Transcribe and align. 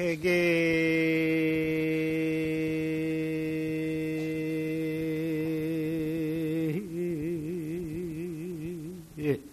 개개 0.00 0.24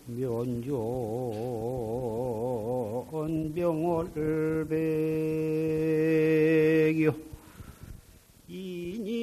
면전 0.05 0.71
병을 3.53 4.65
배겨 6.93 7.13
인인 8.47 9.17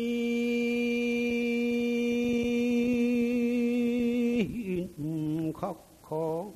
각하 5.55 6.53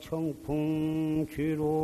청풍 0.00 1.26
귀로 1.30 1.83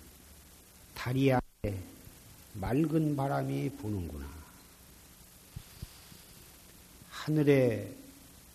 다리 0.95 1.33
아래 1.33 1.43
맑은 2.55 3.17
바람이 3.17 3.71
부는구나. 3.77 4.27
하늘에 7.11 8.04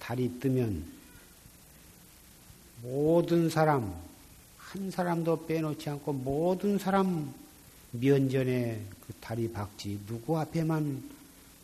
달이 0.09 0.40
뜨면 0.40 0.84
모든 2.81 3.47
사람, 3.47 3.94
한 4.58 4.90
사람도 4.90 5.46
빼놓지 5.46 5.88
않고 5.88 6.14
모든 6.14 6.80
사람 6.80 7.31
면전에 7.92 8.81
그 9.06 9.14
달이 9.22 9.52
밝지 9.52 10.00
누구 10.08 10.40
앞에만 10.40 11.03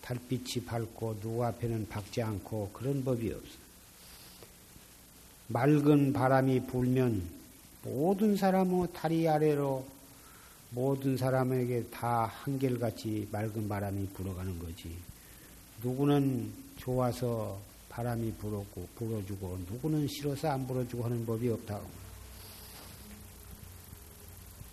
달빛이 0.01 0.63
밝고 0.63 1.21
누구 1.21 1.43
앞에는 1.43 1.89
밝지 1.89 2.21
않고 2.21 2.69
그런 2.71 3.03
법이 3.03 3.33
없어. 3.33 3.57
맑은 5.47 6.13
바람이 6.13 6.67
불면 6.67 7.23
모든 7.81 8.37
사람의 8.37 8.89
다리 8.93 9.27
아래로 9.27 9.87
모든 10.69 11.17
사람에게 11.17 11.85
다 11.85 12.31
한결같이 12.43 13.27
맑은 13.31 13.67
바람이 13.67 14.09
불어가는 14.09 14.59
거지. 14.59 14.95
누구는 15.81 16.51
좋아서 16.77 17.59
바람이 17.95 18.33
불었고 18.33 18.89
불어주고 18.95 19.57
누구는 19.69 20.05
싫어서 20.09 20.49
안 20.49 20.67
불어주고 20.67 21.05
하는 21.05 21.25
법이 21.25 21.47
없다고. 21.47 21.87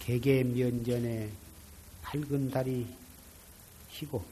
개개 0.00 0.42
면전에 0.42 1.30
밝은 2.02 2.50
달이 2.50 2.84
희고 3.90 4.24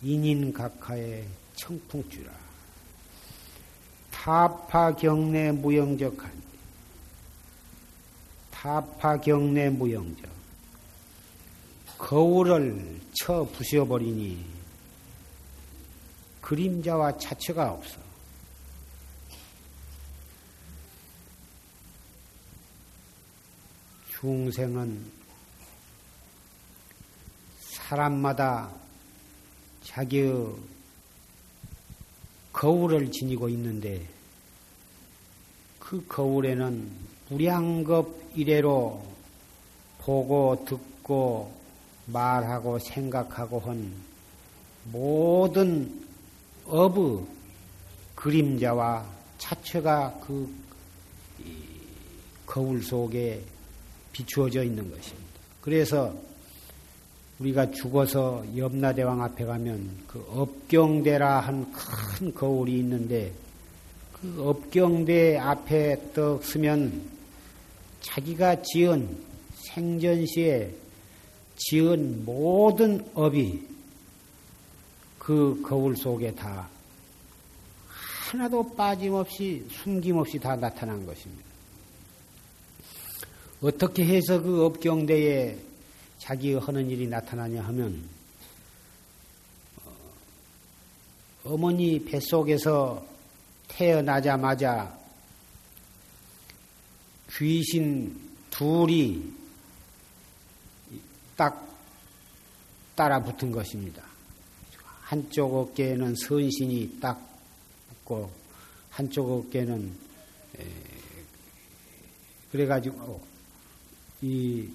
인인각하의 0.00 1.26
청풍주라. 1.56 2.32
타파 4.12 4.96
경내 4.96 5.52
무영적한 5.52 6.32
타파 8.50 9.20
경내 9.20 9.68
무영적 9.68 10.26
거울을 11.98 13.00
쳐 13.12 13.46
부셔버리니 13.52 14.57
그림자와 16.48 17.18
자체가 17.18 17.72
없어. 17.72 17.98
중생은 24.18 25.12
사람마다 27.60 28.70
자기의 29.84 30.54
거울을 32.54 33.12
지니고 33.12 33.50
있는데 33.50 34.08
그 35.78 36.04
거울에는 36.06 36.90
무량겁 37.28 38.32
이래로 38.34 39.06
보고 39.98 40.64
듣고 40.64 41.54
말하고 42.06 42.78
생각하고 42.78 43.60
한 43.60 43.92
모든 44.84 45.97
업의 46.68 47.26
그림자와 48.14 49.06
자체가 49.38 50.20
그 50.26 50.52
거울 52.46 52.82
속에 52.82 53.42
비추어져 54.12 54.64
있는 54.64 54.90
것입니다. 54.90 55.28
그래서 55.60 56.14
우리가 57.38 57.70
죽어서 57.70 58.44
염라대왕 58.56 59.22
앞에 59.22 59.44
가면 59.44 59.88
그 60.08 60.24
업경대라 60.30 61.40
한 61.40 61.70
큰 62.18 62.34
거울이 62.34 62.78
있는데 62.80 63.32
그 64.12 64.42
업경대 64.48 65.36
앞에 65.36 66.12
떡 66.12 66.42
서면 66.42 67.00
자기가 68.00 68.62
지은 68.62 69.08
생전시에 69.54 70.74
지은 71.56 72.24
모든 72.24 73.04
업이 73.14 73.62
그 75.28 75.60
거울 75.62 75.94
속에 75.94 76.34
다 76.34 76.66
하나도 78.30 78.74
빠짐없이 78.74 79.68
숨김없이 79.70 80.38
다 80.38 80.56
나타난 80.56 81.04
것입니다. 81.04 81.44
어떻게 83.60 84.06
해서 84.06 84.40
그 84.40 84.64
업경대에 84.64 85.58
자기가 86.16 86.60
하는 86.60 86.88
일이 86.88 87.06
나타나냐 87.06 87.62
하면 87.62 88.08
어머니 91.44 92.02
뱃속에서 92.02 93.04
태어나자마자 93.68 94.98
귀신 97.32 98.18
둘이 98.50 99.22
딱 101.36 101.68
따라 102.94 103.22
붙은 103.22 103.52
것입니다. 103.52 104.07
한쪽 105.08 105.54
어깨에는 105.54 106.14
선신이 106.16 106.98
딱 107.00 107.20
붙고 107.88 108.30
한쪽 108.90 109.30
어깨는 109.30 109.92
그래가지고 112.50 113.20
이 114.22 114.68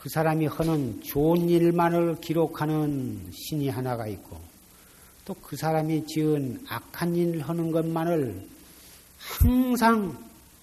그 0.00 0.08
사람이 0.08 0.46
하는 0.46 1.02
좋은 1.02 1.50
일만을 1.50 2.22
기록하는 2.22 3.20
신이 3.32 3.68
하나가 3.68 4.06
있고 4.06 4.40
또 5.26 5.36
그 5.42 5.56
사람이 5.56 6.06
지은 6.06 6.64
악한 6.66 7.14
일을 7.14 7.42
하는 7.42 7.70
것만을 7.70 8.48
항상 9.18 10.16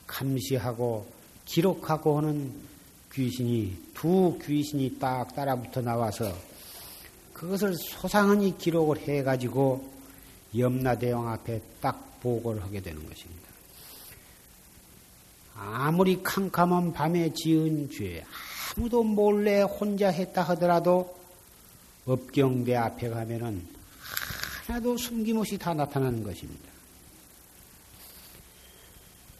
감시하고 0.07 1.05
기록하고 1.45 2.17
하는 2.17 2.51
귀신이 3.13 3.77
두 3.93 4.39
귀신이 4.43 4.97
딱 4.97 5.35
따라붙어 5.35 5.81
나와서 5.81 6.35
그것을 7.37 7.75
소상하니 7.75 8.57
기록을 8.57 8.97
해가지고 8.97 9.87
염라대왕 10.57 11.29
앞에 11.29 11.61
딱 11.79 12.19
보고를 12.19 12.63
하게 12.63 12.81
되는 12.81 13.07
것입니다. 13.07 13.47
아무리 15.53 16.21
캄캄한 16.23 16.93
밤에 16.93 17.31
지은 17.33 17.91
죄, 17.91 18.25
아무도 18.75 19.03
몰래 19.03 19.61
혼자 19.61 20.09
했다 20.09 20.41
하더라도 20.43 21.15
업경대 22.05 22.75
앞에 22.75 23.09
가면은 23.09 23.67
하나도 24.65 24.97
숨김없이 24.97 25.57
다 25.57 25.73
나타나는 25.73 26.23
것입니다. 26.23 26.67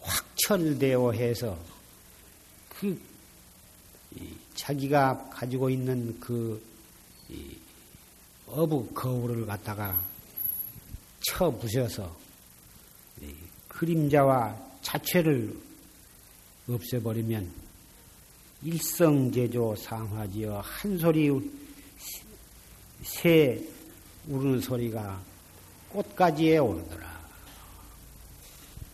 확철되어 0.00 1.12
해서 1.12 1.58
그 2.68 3.00
자기가 4.54 5.30
가지고 5.30 5.68
있는 5.68 6.18
그 6.20 6.62
어부 8.50 8.88
거울을 8.94 9.46
갖다가 9.46 10.00
쳐 11.20 11.50
부셔서 11.50 12.16
그림자와 13.68 14.56
자체를 14.82 15.54
없애버리면 16.68 17.50
일성제조 18.62 19.76
상화지어 19.76 20.60
한 20.60 20.98
소리 20.98 21.30
새 23.02 23.62
우는 24.26 24.60
소리가 24.60 25.20
꽃가지에 25.90 26.58
오르더라. 26.58 27.18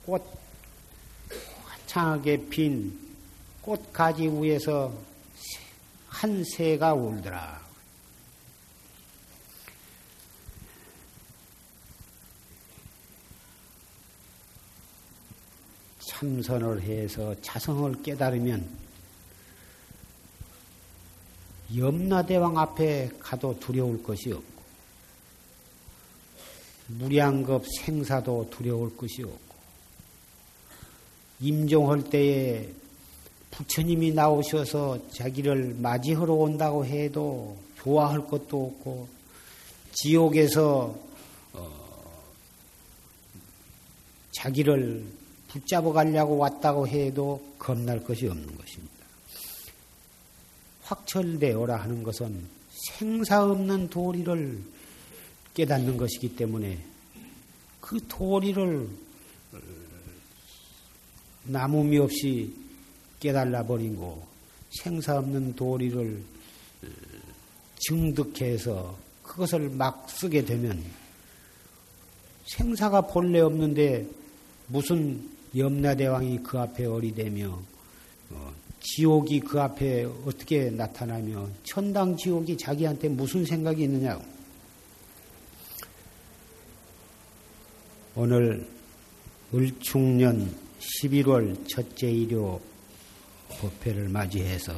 꽃 0.06 0.22
창하게 1.86 2.48
핀 2.48 2.98
꽃가지 3.62 4.28
위에서 4.28 4.92
한 6.08 6.44
새가 6.44 6.94
울더라. 6.94 7.63
참선을 16.06 16.82
해서 16.82 17.34
자성을 17.42 18.02
깨달으면 18.02 18.84
염라대왕 21.76 22.58
앞에 22.58 23.10
가도 23.18 23.58
두려울 23.58 24.02
것이 24.02 24.32
없고 24.32 24.62
무량급 26.88 27.64
생사도 27.66 28.48
두려울 28.50 28.96
것이 28.96 29.22
없고 29.22 29.54
임종할 31.40 32.04
때에 32.04 32.68
부처님이 33.50 34.12
나오셔서 34.12 35.10
자기를 35.10 35.76
맞이하러 35.78 36.32
온다고 36.34 36.84
해도 36.84 37.56
좋아할 37.76 38.26
것도 38.26 38.66
없고 38.66 39.08
지옥에서 39.92 40.94
어 41.52 41.84
자기를 44.32 45.04
붙잡아 45.54 45.92
가려고 45.92 46.36
왔다고 46.36 46.88
해도 46.88 47.40
겁날 47.60 48.02
것이 48.02 48.26
없는 48.26 48.44
것입니다. 48.56 48.94
확철되어라 50.82 51.76
하는 51.76 52.02
것은 52.02 52.44
생사 52.72 53.44
없는 53.44 53.88
도리를 53.88 54.60
깨닫는 55.54 55.96
것이기 55.96 56.34
때문에 56.34 56.84
그 57.80 58.04
도리를 58.08 58.88
남음이 61.44 61.98
없이 61.98 62.52
깨달아 63.20 63.64
버리고 63.64 64.26
생사 64.82 65.18
없는 65.18 65.54
도리를 65.54 66.20
증득해서 67.78 68.98
그것을 69.22 69.70
막 69.70 70.10
쓰게 70.10 70.44
되면 70.44 70.84
생사가 72.46 73.02
본래 73.02 73.38
없는데 73.38 74.04
무슨 74.66 75.33
염라대왕이 75.56 76.42
그 76.42 76.58
앞에 76.58 76.86
어리되며 76.86 77.62
어, 78.30 78.54
지옥이 78.80 79.40
그 79.40 79.60
앞에 79.60 80.04
어떻게 80.26 80.70
나타나며 80.70 81.48
천당 81.62 82.16
지옥이 82.16 82.56
자기한테 82.56 83.08
무슨 83.08 83.44
생각이 83.44 83.82
있느냐고. 83.84 84.24
오늘 88.16 88.66
을충년 89.52 90.54
11월 90.78 91.68
첫째 91.68 92.10
일요 92.10 92.60
법회를 93.48 94.08
맞이해서 94.08 94.74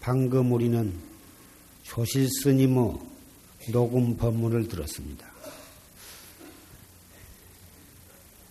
방금 0.00 0.52
우리는 0.52 0.92
조실 1.82 2.28
스님의 2.42 2.98
녹음 3.72 4.16
법문을 4.16 4.68
들었습니다. 4.68 5.26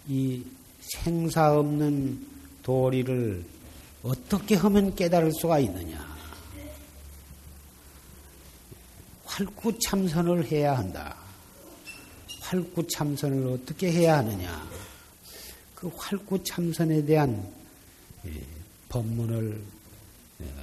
이 0.07 0.43
생사 1.03 1.57
없는 1.57 2.25
도리를 2.63 3.43
어떻게 4.03 4.55
하면 4.55 4.95
깨달을 4.95 5.31
수가 5.39 5.59
있느냐? 5.59 6.15
활구 9.25 9.77
참선을 9.79 10.49
해야 10.51 10.77
한다. 10.77 11.15
활구 12.41 12.87
참선을 12.87 13.47
어떻게 13.47 13.91
해야 13.91 14.17
하느냐? 14.19 14.67
그 15.73 15.91
활구 15.95 16.43
참선에 16.43 17.03
대한 17.05 17.45
예, 18.25 18.41
법문을 18.89 19.61
예, 20.41 20.53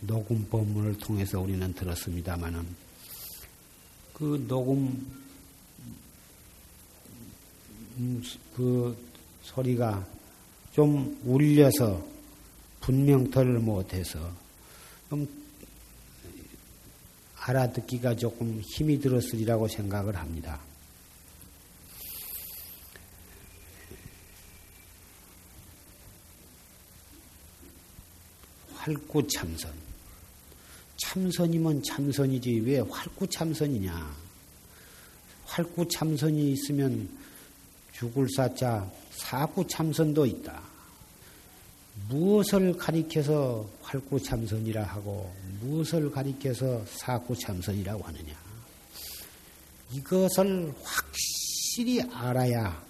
녹음 0.00 0.46
법문을 0.48 0.98
통해서 0.98 1.40
우리는 1.40 1.72
들었습니다마는 1.72 2.66
그 4.12 4.44
녹음 4.48 4.78
음, 4.78 5.21
그 8.54 8.96
소리가 9.42 10.06
좀 10.72 11.20
울려서 11.24 12.04
분명터를 12.80 13.58
못해서 13.58 14.32
좀 15.08 15.26
알아듣기가 17.36 18.16
조금 18.16 18.60
힘이 18.64 19.00
들었으리라고 19.00 19.68
생각을 19.68 20.16
합니다. 20.16 20.60
활구 28.74 29.26
참선. 29.28 29.72
참선이면 30.96 31.82
참선이지 31.82 32.62
왜 32.64 32.80
활구 32.80 33.28
참선이냐? 33.28 34.16
활구 35.44 35.86
참선이 35.88 36.52
있으면 36.52 37.08
죽을 37.92 38.28
사자 38.36 38.86
사구 39.10 39.66
참선도 39.66 40.26
있다. 40.26 40.60
무엇을 42.08 42.76
가리켜서 42.76 43.66
활구 43.82 44.20
참선이라 44.22 44.82
하고 44.82 45.32
무엇을 45.60 46.10
가리켜서 46.10 46.82
사구 46.86 47.36
참선이라고 47.36 48.02
하느냐. 48.02 48.34
이것을 49.92 50.72
확실히 50.82 52.02
알아야 52.02 52.82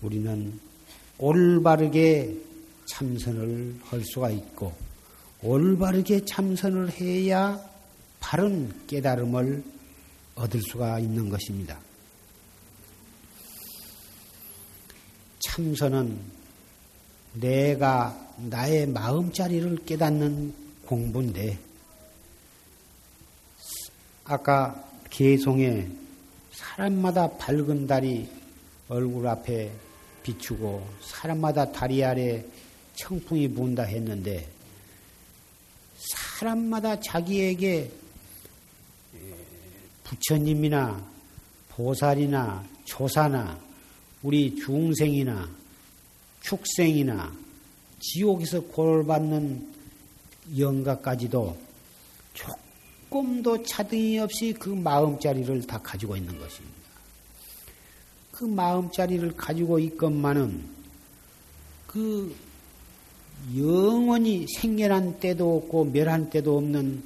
우리는 0.00 0.58
올바르게 1.18 2.34
참선을 2.86 3.80
할 3.84 4.02
수가 4.04 4.30
있고 4.30 4.74
올바르게 5.42 6.24
참선을 6.24 6.90
해야 7.00 7.60
바른 8.18 8.72
깨달음을 8.86 9.62
얻을 10.34 10.60
수가 10.62 10.98
있는 11.00 11.28
것입니다. 11.28 11.78
참선은 15.40 16.18
내가 17.34 18.34
나의 18.36 18.86
마음자리를 18.86 19.84
깨닫는 19.84 20.54
공부인데, 20.86 21.58
아까 24.24 24.84
개송에 25.08 25.88
사람마다 26.52 27.30
밝은 27.36 27.86
달이 27.86 28.28
얼굴 28.88 29.26
앞에 29.26 29.72
비추고 30.22 30.86
사람마다 31.02 31.72
다리 31.72 32.04
아래 32.04 32.44
청풍이 32.96 33.48
분다 33.48 33.84
했는데, 33.84 34.48
사람마다 35.96 37.00
자기에게 37.00 37.90
부처님이나 40.04 41.08
보살이나 41.70 42.64
조사나 42.84 43.69
우리 44.22 44.54
중생이나 44.54 45.48
축생이나 46.42 47.32
지옥에서 48.00 48.60
골받는 48.62 49.66
영가까지도 50.58 51.56
조금도 52.34 53.62
차등이 53.64 54.18
없이 54.18 54.52
그 54.52 54.68
마음자리를 54.70 55.66
다 55.66 55.78
가지고 55.78 56.16
있는 56.16 56.38
것입니다. 56.38 56.80
그 58.32 58.44
마음자리를 58.44 59.36
가지고 59.36 59.78
있건만은 59.78 60.64
그 61.86 62.34
영원히 63.56 64.46
생겨난 64.48 65.18
때도 65.18 65.56
없고 65.56 65.86
멸한 65.86 66.30
때도 66.30 66.56
없는 66.56 67.02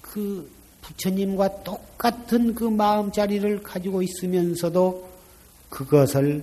그 0.00 0.50
부처님과 0.82 1.64
똑같은 1.64 2.54
그 2.54 2.64
마음자리를 2.64 3.62
가지고 3.62 4.02
있으면서도 4.02 5.15
그것을 5.68 6.42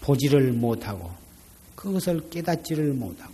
보지를 0.00 0.52
못하고 0.52 1.10
그것을 1.74 2.28
깨닫지를 2.30 2.92
못하고 2.92 3.32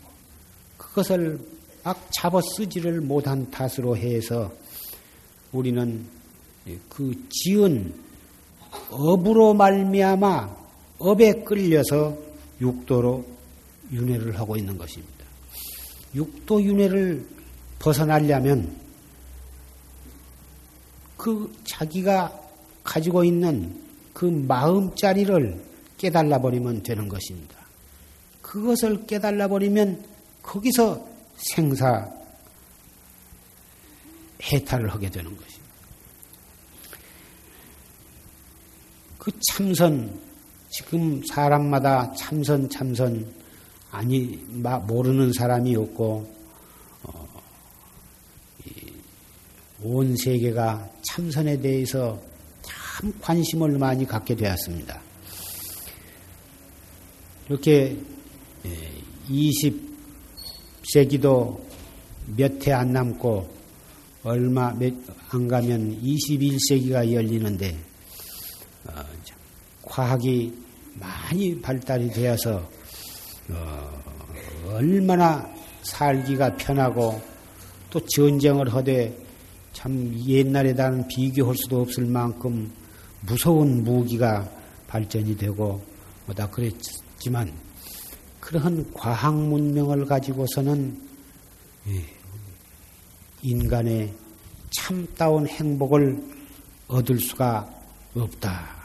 그것을 0.76 1.38
막 1.82 2.08
잡아 2.12 2.40
쓰지를 2.56 3.00
못한 3.00 3.50
탓으로 3.50 3.96
해서 3.96 4.52
우리는 5.52 6.04
그 6.88 7.14
지은 7.30 7.94
업으로 8.90 9.54
말미암아 9.54 10.56
업에 10.98 11.44
끌려서 11.44 12.16
육도로 12.60 13.24
윤회를 13.92 14.38
하고 14.38 14.56
있는 14.56 14.76
것입니다. 14.76 15.24
육도 16.14 16.62
윤회를 16.62 17.26
벗어나려면 17.78 18.76
그 21.16 21.52
자기가 21.64 22.40
가지고 22.82 23.24
있는 23.24 23.85
그 24.16 24.24
마음자리를 24.24 25.62
깨달아 25.98 26.40
버리면 26.40 26.82
되는 26.82 27.06
것입니다. 27.06 27.54
그것을 28.40 29.06
깨달아 29.06 29.46
버리면 29.48 30.02
거기서 30.42 31.06
생사 31.36 32.10
해탈을 34.42 34.88
하게 34.88 35.10
되는 35.10 35.36
것입니다. 35.36 35.66
그 39.18 39.30
참선 39.52 40.18
지금 40.70 41.22
사람마다 41.26 42.10
참선 42.14 42.70
참선 42.70 43.30
아니 43.90 44.42
모르는 44.86 45.34
사람이 45.34 45.76
없고 45.76 46.34
어, 47.02 47.28
온 49.82 50.16
세계가 50.16 50.88
참선에 51.02 51.60
대해서 51.60 52.18
참 52.96 53.12
관심을 53.20 53.76
많이 53.76 54.06
갖게 54.06 54.34
되었습니다. 54.34 54.98
이렇게 57.46 57.94
20세기도 59.28 61.60
몇 62.38 62.66
해 62.66 62.72
안 62.72 62.94
남고 62.94 63.54
얼마 64.24 64.74
안 65.28 65.46
가면 65.48 66.00
21세기가 66.02 67.12
열리는데 67.12 67.76
어, 68.86 68.92
과학이 69.82 70.54
많이 70.94 71.60
발달이 71.60 72.08
되어서 72.12 72.66
어, 73.50 74.02
얼마나 74.68 75.46
살기가 75.82 76.56
편하고 76.56 77.20
또 77.90 78.00
전쟁을 78.06 78.72
하되 78.72 79.14
참 79.74 80.14
옛날에 80.26 80.74
다는 80.74 81.06
비교할 81.08 81.54
수도 81.56 81.82
없을 81.82 82.06
만큼 82.06 82.72
무서운 83.22 83.82
무기가 83.82 84.48
발전이 84.86 85.36
되고 85.36 85.82
뭐다 86.26 86.50
그랬지만 86.50 87.52
그러한 88.40 88.92
과학 88.92 89.34
문명을 89.34 90.04
가지고서는 90.04 91.00
예, 91.88 92.04
인간의 93.42 94.12
참다운 94.76 95.46
행복을 95.46 96.22
얻을 96.88 97.18
수가 97.18 97.68
없다. 98.14 98.76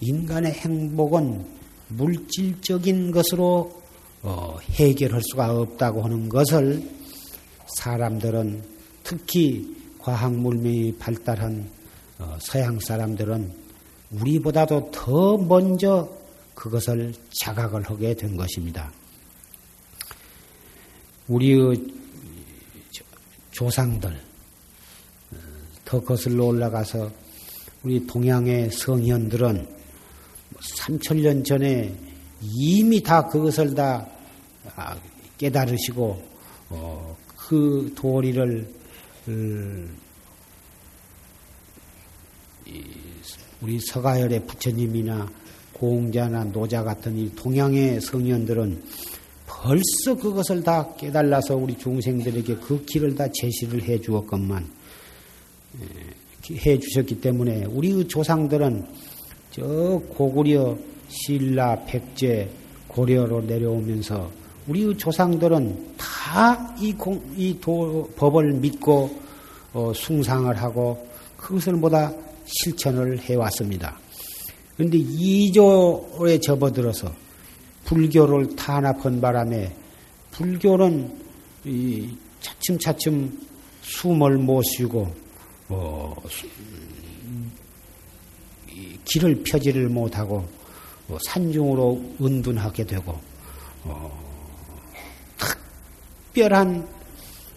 인간의 0.00 0.52
행복은 0.52 1.46
물질적인 1.88 3.10
것으로 3.10 3.80
어, 4.22 4.58
해결할 4.60 5.20
수가 5.30 5.52
없다고 5.52 6.02
하는 6.02 6.28
것을 6.28 6.82
사람들은 7.78 8.62
특히 9.02 9.76
과학 9.98 10.32
문명이 10.34 10.96
발달한 10.98 11.60
어, 11.60 11.79
서양 12.40 12.78
사람들은 12.80 13.52
우리보다도 14.12 14.90
더 14.90 15.38
먼저 15.38 16.08
그것을 16.54 17.14
자각을 17.40 17.82
하게 17.82 18.14
된 18.14 18.36
것입니다. 18.36 18.90
우리의 21.28 21.82
조상들 23.52 24.10
어, 25.32 25.36
더 25.84 26.00
거슬러 26.00 26.44
올라가서 26.46 27.10
우리 27.82 28.06
동양의 28.06 28.70
성현들은 28.70 29.66
3천년 30.58 31.34
뭐 31.36 31.42
전에 31.42 31.94
이미 32.42 33.02
다 33.02 33.26
그것을 33.26 33.74
다 33.74 34.06
아, 34.76 34.96
깨달으시고 35.38 36.22
어, 36.70 37.16
그 37.36 37.92
도리를 37.96 38.68
우리 43.62 43.78
서가열의 43.80 44.46
부처님이나 44.46 45.28
공자나 45.72 46.44
노자 46.44 46.82
같은 46.82 47.16
이 47.18 47.34
동양의 47.34 48.00
성현들은 48.00 48.82
벌써 49.46 50.14
그것을 50.14 50.62
다 50.62 50.94
깨달아서 50.96 51.56
우리 51.56 51.76
중생들에게 51.76 52.56
그 52.56 52.84
길을 52.84 53.14
다 53.14 53.26
제시를 53.32 53.82
해 53.82 54.00
주었건만 54.00 54.66
해 56.50 56.78
주셨기 56.78 57.20
때문에 57.20 57.64
우리 57.66 58.06
조상들은 58.06 58.86
저 59.50 59.64
고구려 60.08 60.78
신라 61.08 61.84
백제 61.84 62.48
고려로 62.88 63.42
내려오면서 63.42 64.30
우리 64.66 64.96
조상들은 64.96 65.96
다 65.96 66.74
이이 66.78 67.58
법을 68.16 68.52
믿고 68.54 69.20
어, 69.72 69.92
숭상을 69.94 70.54
하고 70.56 71.06
그것을 71.36 71.80
보다 71.80 72.12
실천을 72.50 73.18
해왔습니다. 73.18 73.98
그런데 74.76 74.98
이조에 74.98 76.38
접어들어서 76.40 77.12
불교를 77.84 78.56
탄압한 78.56 79.20
바람에 79.20 79.74
불교는 80.30 81.20
차츰차츰 82.40 83.38
숨을 83.82 84.38
못 84.38 84.62
쉬고 84.62 85.12
어, 85.68 86.16
길을 89.04 89.42
펴지를 89.44 89.88
못하고 89.88 90.46
어, 91.08 91.18
산중으로 91.26 92.14
은둔하게 92.20 92.84
되고 92.86 93.18
어, 93.84 94.20
특별한 96.32 96.88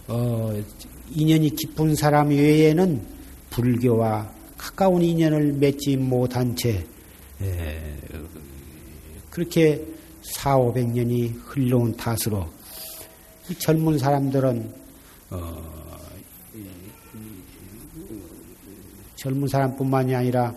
어, 0.07 0.63
인연이 1.11 1.49
깊은 1.51 1.95
사람 1.95 2.29
외에는 2.29 3.05
불교와 3.51 4.42
가까운 4.63 5.01
인연을 5.01 5.51
맺지 5.53 5.97
못한 5.97 6.55
채 6.55 6.85
에, 7.41 7.97
그렇게 9.29 9.85
4, 10.21 10.55
500년이 10.57 11.33
흘러온 11.43 11.93
탓으로 11.97 12.47
젊은 13.59 13.97
사람들은 13.97 14.73
어, 15.31 15.89
젊은 19.17 19.49
사람뿐만이 19.49 20.15
아니라 20.15 20.55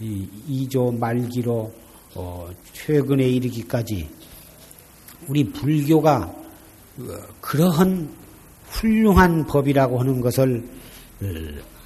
이 0.00 0.28
2조 0.48 0.98
말기로 0.98 1.72
어, 2.16 2.50
최근에 2.72 3.24
이르기까지 3.24 4.08
우리 5.28 5.44
불교가 5.52 6.34
그러한 7.40 8.12
훌륭한 8.66 9.46
법이라고 9.46 10.00
하는 10.00 10.20
것을 10.20 10.68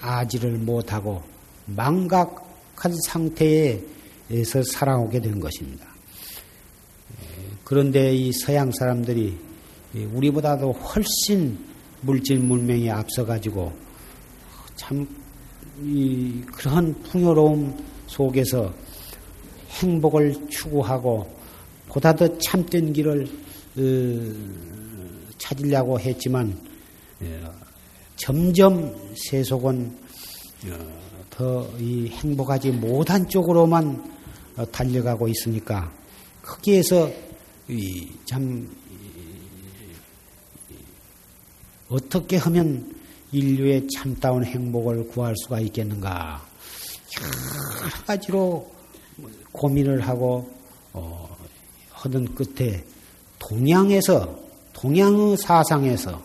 아지를 0.00 0.52
못하고 0.52 1.22
망각한 1.68 2.94
상태에서 3.06 4.62
살아오게 4.64 5.20
된 5.20 5.40
것입니다. 5.40 5.86
그런데 7.64 8.14
이 8.14 8.32
서양 8.32 8.70
사람들이 8.72 9.38
우리보다도 9.94 10.72
훨씬 10.72 11.58
물질 12.00 12.38
문명에 12.38 12.90
앞서가지고 12.90 13.72
참 14.76 15.06
그런 16.52 16.94
풍요로움 17.02 17.76
속에서 18.06 18.72
행복을 19.80 20.48
추구하고 20.48 21.38
보다 21.88 22.14
더 22.14 22.38
참된 22.38 22.92
길을 22.92 23.26
어, 23.76 25.34
찾으려고 25.38 25.98
했지만 26.00 26.58
어, 27.20 27.52
점점 28.16 28.94
세속은 29.14 29.96
어, 30.66 30.97
더 31.38 31.68
이 31.78 32.08
행복하지 32.08 32.72
못한 32.72 33.28
쪽으로만 33.28 34.18
달려가고 34.72 35.28
있으니까 35.28 35.92
거기에서 36.42 37.08
참 38.24 38.68
어떻게 41.88 42.36
하면 42.38 42.92
인류의 43.30 43.86
참다운 43.94 44.44
행복을 44.44 45.06
구할 45.08 45.34
수가 45.44 45.60
있겠는가? 45.60 46.44
여러 47.20 48.04
가지로 48.04 48.70
고민을 49.52 50.00
하고 50.00 50.50
어, 50.92 51.36
하던 51.92 52.34
끝에 52.34 52.84
동양에서 53.38 54.38
동양의 54.72 55.36
사상에서 55.36 56.20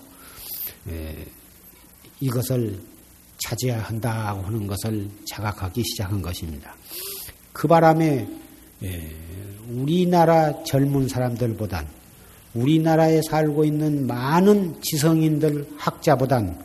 에, 0.90 1.26
이것을 2.20 2.93
찾아야 3.44 3.82
한다고 3.82 4.42
하는 4.44 4.68
것을 4.68 5.10
자각하기 5.30 5.84
시작한 5.84 6.22
것입니다. 6.22 6.76
그 7.52 7.68
바람에 7.68 8.28
에, 8.84 9.10
우리나라 9.70 10.64
젊은 10.64 11.08
사람들보단 11.08 11.88
우리나라에 12.54 13.22
살고 13.30 13.66
있는 13.66 14.06
많은 14.08 14.82
지성인들 14.82 15.68
학자보단 15.78 16.64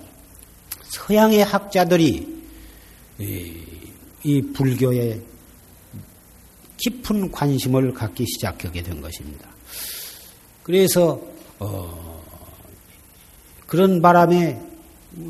서양의 0.82 1.44
학자들이 1.44 2.38
이 4.24 4.42
불교에 4.52 5.20
깊은 6.76 7.32
관심을 7.32 7.92
갖기 7.92 8.24
시작하게 8.26 8.82
된 8.82 9.00
것입니다. 9.00 9.48
그래서 10.62 11.20
어, 11.58 12.22
그런 13.66 14.00
바람에 14.00 14.60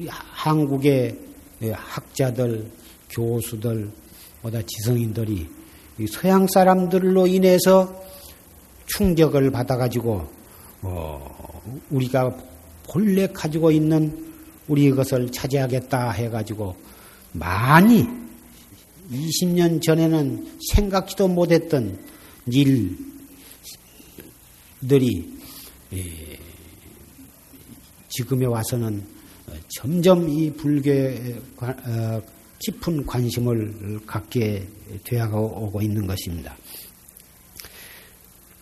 한국의 0.08 1.27
학자들, 1.72 2.70
교수들, 3.10 3.90
보다 4.42 4.60
지성인들이 4.62 5.48
서양 6.10 6.46
사람들로 6.46 7.26
인해서 7.26 8.02
충격을 8.86 9.50
받아가지고 9.50 10.28
어, 10.82 11.62
우리가 11.90 12.34
본래 12.84 13.26
가지고 13.26 13.70
있는 13.70 14.26
우리 14.68 14.90
것을 14.90 15.30
차지하겠다 15.30 16.12
해가지고 16.12 16.76
많이 17.32 18.06
20년 19.10 19.82
전에는 19.82 20.58
생각지도 20.72 21.28
못했던 21.28 21.98
일들이 22.46 22.98
예, 25.94 26.38
지금에 28.08 28.46
와서는 28.46 29.17
점점 29.68 30.28
이 30.28 30.52
불교에 30.52 31.36
어, 31.60 32.22
깊은 32.60 33.06
관심을 33.06 34.00
갖게 34.06 34.66
되어오고 35.04 35.80
있는 35.80 36.06
것입니다. 36.06 36.56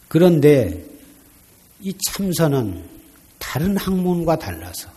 그런데 0.09 0.85
이 1.81 1.95
참선은 2.09 2.85
다른 3.39 3.77
학문과 3.77 4.37
달라서 4.37 4.91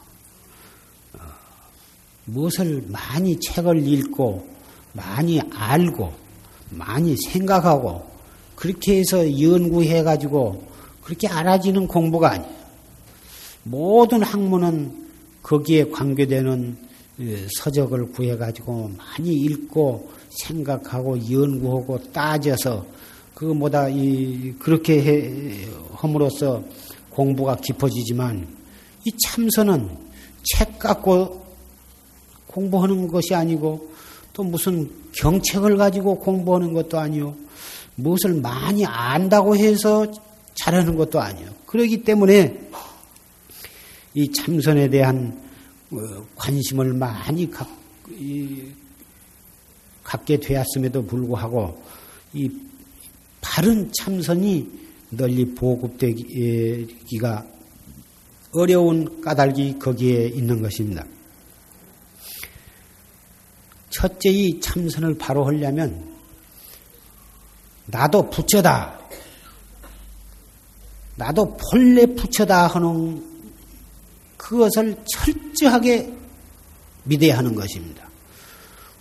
무엇을 2.26 2.84
많이 2.88 3.40
책을 3.40 3.88
읽고 3.88 4.48
많이 4.94 5.42
알고 5.54 6.14
많이 6.70 7.16
생각하고 7.28 8.10
그렇게 8.56 9.00
해서 9.00 9.42
연구해 9.42 10.04
가지고 10.04 10.68
그렇게 11.02 11.28
알아지는 11.28 11.88
공부가 11.88 12.32
아니에요. 12.32 12.60
모든 13.64 14.22
학문은 14.22 15.09
거기에 15.44 15.90
관계되는 15.90 16.78
어, 17.20 17.24
서적을 17.58 18.12
구해 18.12 18.38
가지고 18.38 18.92
많이 18.98 19.34
읽고 19.34 20.12
생각하고 20.30 21.18
연구하고 21.32 22.00
따져서 22.12 22.86
그거보다 23.34 23.90
이 23.90 24.54
그렇게 24.60 25.02
해, 25.02 25.68
함으로써 25.94 26.64
공부가 27.10 27.56
깊어지지만 27.56 28.48
이 29.06 29.12
참선은 29.26 29.90
책 30.44 30.80
갖고 30.80 31.46
공부하는 32.48 33.08
것이 33.08 33.34
아니고 33.34 33.90
또 34.34 34.44
무슨 34.44 34.90
경책을 35.14 35.78
가지고 35.78 36.20
공부하는 36.20 36.74
것도 36.74 37.00
아니요. 37.00 37.36
무엇을 37.96 38.36
많이 38.36 38.86
안다고 38.86 39.56
해서 39.58 40.08
잘하는 40.56 40.96
것도 40.96 41.20
아니요. 41.20 41.48
그러기 41.66 42.04
때문에 42.04 42.69
이 44.14 44.32
참선에 44.32 44.90
대한 44.90 45.42
어, 45.92 45.98
관심을 46.36 46.94
많이 46.94 47.50
갖, 47.50 47.68
갖게 50.04 50.40
되었음에도 50.40 51.06
불구하고 51.06 51.82
이 52.34 52.50
바른 53.42 53.92
참선이 53.94 54.80
널리 55.12 55.54
보급되기가 55.56 57.46
어려운 58.52 59.22
까닭이 59.22 59.80
거기에 59.80 60.28
있는 60.28 60.62
것입니다. 60.62 61.06
첫째 63.90 64.30
이 64.30 64.60
참선을 64.60 65.18
바로 65.18 65.46
하려면 65.46 66.16
나도 67.86 68.30
부처다. 68.30 69.00
나도 71.16 71.58
본래 71.58 72.06
부처다 72.06 72.68
하는 72.68 73.29
그것을 74.40 74.96
철저하게 75.06 76.12
믿어야 77.04 77.38
하는 77.38 77.54
것입니다. 77.54 78.08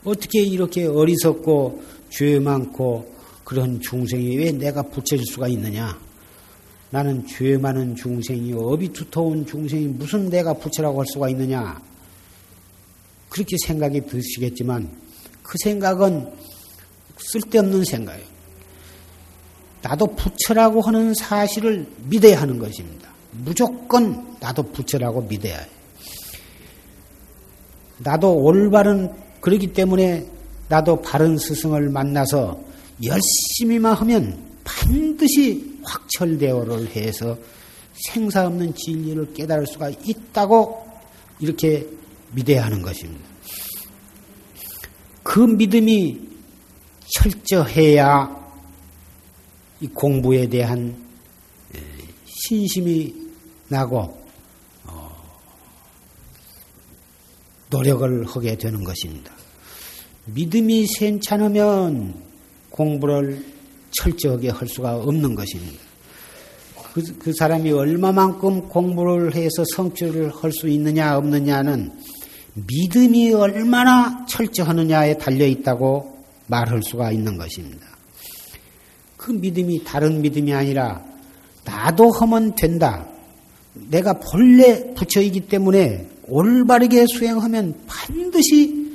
어떻게 0.04 0.42
이렇게 0.42 0.84
어리석고 0.84 1.82
죄 2.10 2.40
많고 2.40 3.14
그런 3.44 3.80
중생이 3.80 4.36
왜 4.36 4.50
내가 4.52 4.82
부처일 4.82 5.24
수가 5.24 5.48
있느냐? 5.48 5.98
나는 6.90 7.26
죄 7.26 7.56
많은 7.56 7.94
중생이 7.94 8.52
업이 8.52 8.92
두터운 8.92 9.46
중생이 9.46 9.86
무슨 9.86 10.28
내가 10.28 10.54
부처라고 10.54 11.00
할 11.00 11.06
수가 11.06 11.28
있느냐? 11.30 11.80
그렇게 13.28 13.56
생각이 13.64 14.06
드시겠지만 14.06 14.90
그 15.42 15.56
생각은 15.62 16.32
쓸데없는 17.16 17.84
생각이에요. 17.84 18.26
나도 19.82 20.06
부처라고 20.16 20.80
하는 20.80 21.14
사실을 21.14 21.86
믿어야 22.08 22.40
하는 22.40 22.58
것입니다. 22.58 23.07
무조건 23.38 24.36
나도 24.40 24.62
부처라고 24.62 25.22
믿어야 25.22 25.58
해요. 25.58 25.66
나도 27.98 28.34
올바른 28.36 29.10
그러기 29.40 29.72
때문에 29.72 30.26
나도 30.68 31.02
바른 31.02 31.36
스승을 31.36 31.88
만나서 31.90 32.60
열심히만 33.02 33.94
하면 33.94 34.38
반드시 34.64 35.78
확철대오를 35.82 36.94
해서 36.94 37.38
생사 37.92 38.46
없는 38.46 38.74
진리를 38.74 39.32
깨달을 39.34 39.66
수가 39.66 39.90
있다고 39.90 40.86
이렇게 41.40 41.86
믿어야 42.32 42.66
하는 42.66 42.82
것입니다. 42.82 43.26
그 45.22 45.40
믿음이 45.40 46.20
철저해야 47.06 48.36
이 49.80 49.86
공부에 49.88 50.48
대한 50.48 50.96
신심이 52.26 53.27
나고 53.68 54.18
어, 54.84 55.10
노력을 57.70 58.24
하게 58.26 58.56
되는 58.56 58.82
것입니다. 58.84 59.32
믿음이 60.26 60.86
센찮으면 60.86 62.14
공부를 62.70 63.44
철저하게 63.90 64.50
할 64.50 64.68
수가 64.68 64.96
없는 64.96 65.34
것입니다. 65.34 65.78
그, 66.92 67.18
그 67.18 67.32
사람이 67.32 67.70
얼마만큼 67.70 68.68
공부를 68.68 69.34
해서 69.34 69.64
성취를 69.74 70.32
할 70.34 70.52
수 70.52 70.68
있느냐 70.68 71.16
없느냐는 71.16 71.92
믿음이 72.54 73.32
얼마나 73.34 74.26
철저하느냐에 74.26 75.18
달려 75.18 75.46
있다고 75.46 76.18
말할 76.46 76.82
수가 76.82 77.12
있는 77.12 77.36
것입니다. 77.36 77.86
그 79.16 79.30
믿음이 79.32 79.84
다른 79.84 80.22
믿음이 80.22 80.52
아니라 80.52 81.04
나도 81.64 82.10
하면 82.10 82.54
된다. 82.54 83.06
내가 83.88 84.14
본래 84.14 84.94
부처이기 84.94 85.48
때문에 85.48 86.08
올바르게 86.26 87.06
수행하면 87.06 87.74
반드시 87.86 88.86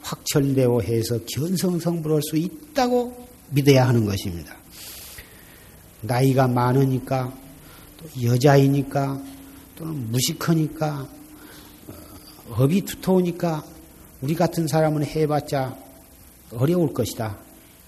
확철되어 0.00 0.80
해서 0.80 1.18
견성성불할 1.26 2.22
수 2.22 2.36
있다고 2.36 3.26
믿어야 3.50 3.88
하는 3.88 4.04
것입니다. 4.04 4.56
나이가 6.00 6.48
많으니까 6.48 7.32
또 7.96 8.22
여자이니까 8.22 9.20
또는 9.76 10.10
무식하니까 10.10 11.08
업이 12.50 12.82
두터우니까 12.82 13.64
우리 14.20 14.34
같은 14.34 14.66
사람은 14.66 15.04
해봤자 15.04 15.76
어려울 16.52 16.92
것이다. 16.94 17.38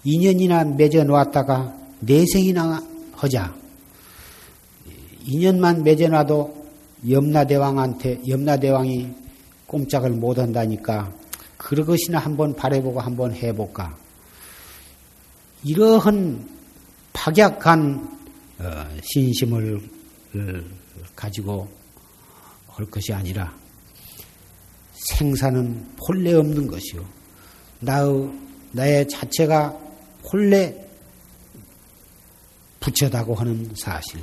2년이나 0.04 0.76
맺어 0.76 1.04
놓았다가 1.04 1.74
내생이나 2.00 2.82
하자. 3.12 3.59
2년만 5.26 5.83
맺어놔도 5.83 6.66
염라대왕한테 7.09 8.22
염라대왕이 8.28 9.14
꼼짝을 9.66 10.11
못한다니까 10.11 11.12
그것이나 11.56 12.18
한번 12.18 12.54
바래보고 12.54 13.00
한번 13.00 13.35
해볼까. 13.35 13.96
이러한 15.64 16.48
박약한 17.12 18.18
어, 18.59 18.98
신심을 19.02 19.80
가지고 21.14 21.68
할 22.66 22.87
것이 22.87 23.12
아니라 23.12 23.54
생사는 24.92 25.87
본래 25.96 26.33
없는 26.35 26.66
것이요. 26.66 27.04
나의, 27.80 28.30
나의 28.72 29.09
자체가 29.09 29.78
본래 30.22 30.74
부처다고 32.80 33.35
하는 33.35 33.70
사실. 33.74 34.20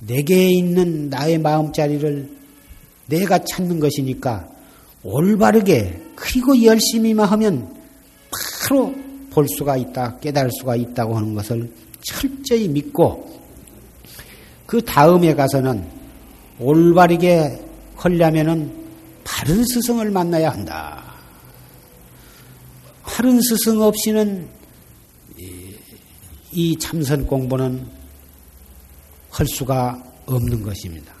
내게 0.00 0.50
있는 0.50 1.08
나의 1.08 1.38
마음자리를 1.38 2.30
내가 3.06 3.38
찾는 3.44 3.80
것이니까 3.80 4.48
올바르게 5.02 6.02
그리고 6.14 6.62
열심히만 6.62 7.26
하면 7.28 7.74
바로 8.68 8.94
볼 9.30 9.46
수가 9.56 9.76
있다, 9.76 10.18
깨달을 10.18 10.50
수가 10.58 10.76
있다고 10.76 11.16
하는 11.16 11.34
것을 11.34 11.72
철저히 12.02 12.68
믿고 12.68 13.38
그 14.66 14.82
다음에 14.82 15.34
가서는 15.34 15.84
올바르게 16.58 17.64
하려면은 17.96 18.72
바른 19.24 19.64
스승을 19.64 20.10
만나야 20.10 20.50
한다. 20.50 21.04
바른 23.02 23.40
스승 23.40 23.80
없이는 23.80 24.48
이 26.52 26.78
참선 26.78 27.26
공부는 27.26 27.97
할 29.30 29.46
수가 29.46 30.02
없는 30.26 30.62
것입니다. 30.62 31.12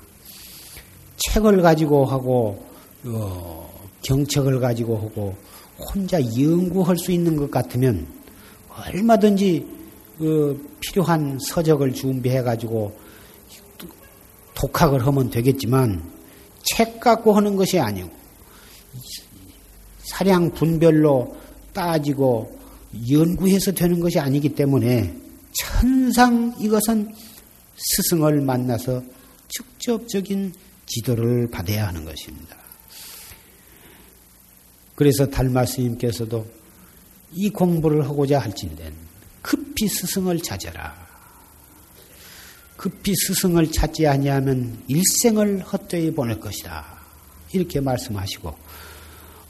책을 1.16 1.62
가지고 1.62 2.04
하고 2.04 2.64
어, 3.04 3.68
경책을 4.02 4.60
가지고 4.60 4.96
하고 4.96 5.36
혼자 5.78 6.20
연구할 6.20 6.96
수 6.96 7.12
있는 7.12 7.36
것 7.36 7.50
같으면 7.50 8.06
얼마든지 8.70 9.66
그 10.18 10.76
필요한 10.80 11.38
서적을 11.40 11.94
준비해 11.94 12.42
가지고 12.42 12.96
독학을 14.54 15.06
하면 15.06 15.30
되겠지만 15.30 16.02
책 16.62 16.98
갖고 16.98 17.32
하는 17.32 17.54
것이 17.54 17.78
아니고 17.78 18.10
사량 20.02 20.50
분별로 20.52 21.36
따지고 21.72 22.58
연구해서 23.10 23.72
되는 23.72 24.00
것이 24.00 24.18
아니기 24.18 24.48
때문에 24.48 25.14
천상 25.52 26.54
이것은 26.58 27.12
스승을 27.78 28.40
만나서 28.40 29.02
직접적인 29.48 30.52
지도를 30.86 31.48
받아야 31.50 31.88
하는 31.88 32.04
것입니다. 32.04 32.56
그래서 34.94 35.26
달마 35.26 35.64
스님께서도 35.64 36.46
이 37.32 37.50
공부를 37.50 38.04
하고자 38.04 38.40
할진된 38.40 38.92
급히 39.42 39.86
스승을 39.88 40.40
찾아라. 40.40 41.06
급히 42.76 43.12
스승을 43.14 43.70
찾지 43.70 44.06
아니하면 44.06 44.82
일생을 44.88 45.62
헛되이 45.62 46.12
보낼 46.12 46.38
것이다. 46.40 46.98
이렇게 47.52 47.80
말씀하시고 47.80 48.56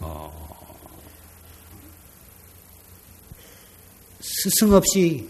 어, 0.00 0.76
스승 4.20 4.72
없이 4.72 5.28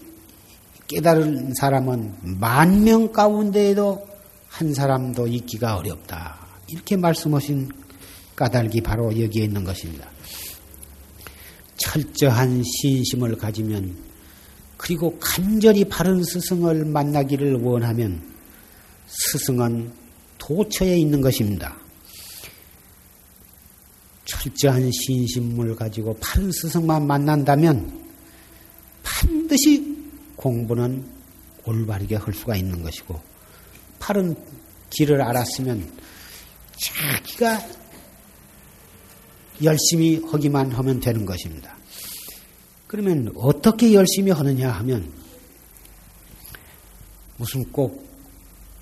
깨달은 0.89 1.53
사람은 1.53 2.15
만 2.39 2.83
명 2.83 3.11
가운데에도 3.11 4.07
한 4.47 4.73
사람도 4.73 5.27
있기가 5.27 5.77
어렵다. 5.77 6.47
이렇게 6.67 6.97
말씀하신 6.97 7.69
까닭이 8.35 8.81
바로 8.81 9.17
여기에 9.17 9.43
있는 9.45 9.63
것입니다. 9.63 10.09
철저한 11.77 12.63
신심을 12.63 13.37
가지면 13.37 13.95
그리고 14.77 15.15
간절히 15.19 15.85
바른 15.85 16.23
스승을 16.23 16.85
만나기를 16.85 17.61
원하면 17.61 18.21
스승은 19.07 19.91
도처에 20.39 20.97
있는 20.97 21.21
것입니다. 21.21 21.77
철저한 24.25 24.89
신심을 24.91 25.75
가지고 25.75 26.17
바른 26.19 26.51
스승만 26.51 27.05
만난다면 27.05 27.99
반드시 29.03 29.88
공부는 30.39 31.05
올바르게 31.65 32.15
할 32.15 32.33
수가 32.33 32.55
있는 32.55 32.81
것이고 32.81 33.19
바른 33.99 34.35
길을 34.89 35.21
알았으면 35.21 35.91
자기가 36.77 37.61
열심히 39.61 40.21
하기만 40.25 40.71
하면 40.71 41.01
되는 41.01 41.25
것입니다. 41.25 41.75
그러면 42.87 43.31
어떻게 43.35 43.93
열심히 43.93 44.31
하느냐 44.31 44.71
하면 44.71 45.11
무슨 47.35 47.69
꼭 47.71 48.07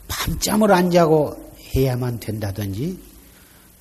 밤잠을 0.08 0.72
안 0.72 0.91
자고 0.91 1.54
해야만 1.76 2.20
된다든지 2.20 3.00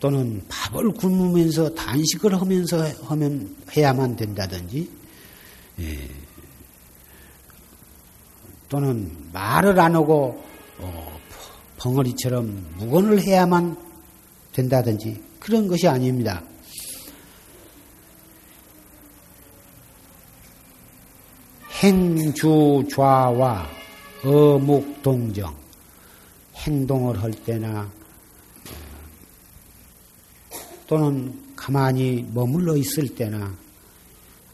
또는 0.01 0.43
밥을 0.49 0.93
굶으면서 0.93 1.75
단식을 1.75 2.41
하면서 2.41 2.89
하면 3.05 3.55
해야만 3.77 4.17
된다든지 4.17 4.91
예. 5.81 6.26
또는 8.69 9.11
말을 9.33 9.79
안 9.79 9.95
하고 9.95 10.43
어, 10.79 11.21
벙어리처럼 11.79 12.75
무건을 12.79 13.23
해야만 13.23 13.77
된다든지 14.53 15.23
그런 15.39 15.69
것이 15.69 15.87
아닙니다. 15.87 16.43
행주 21.83 22.83
좌와 22.91 23.69
어묵 24.25 25.03
동정 25.03 25.55
행동을 26.57 27.23
할 27.23 27.31
때나 27.33 27.91
또는 30.87 31.39
가만히 31.55 32.27
머물러 32.33 32.77
있을 32.77 33.15
때나 33.15 33.55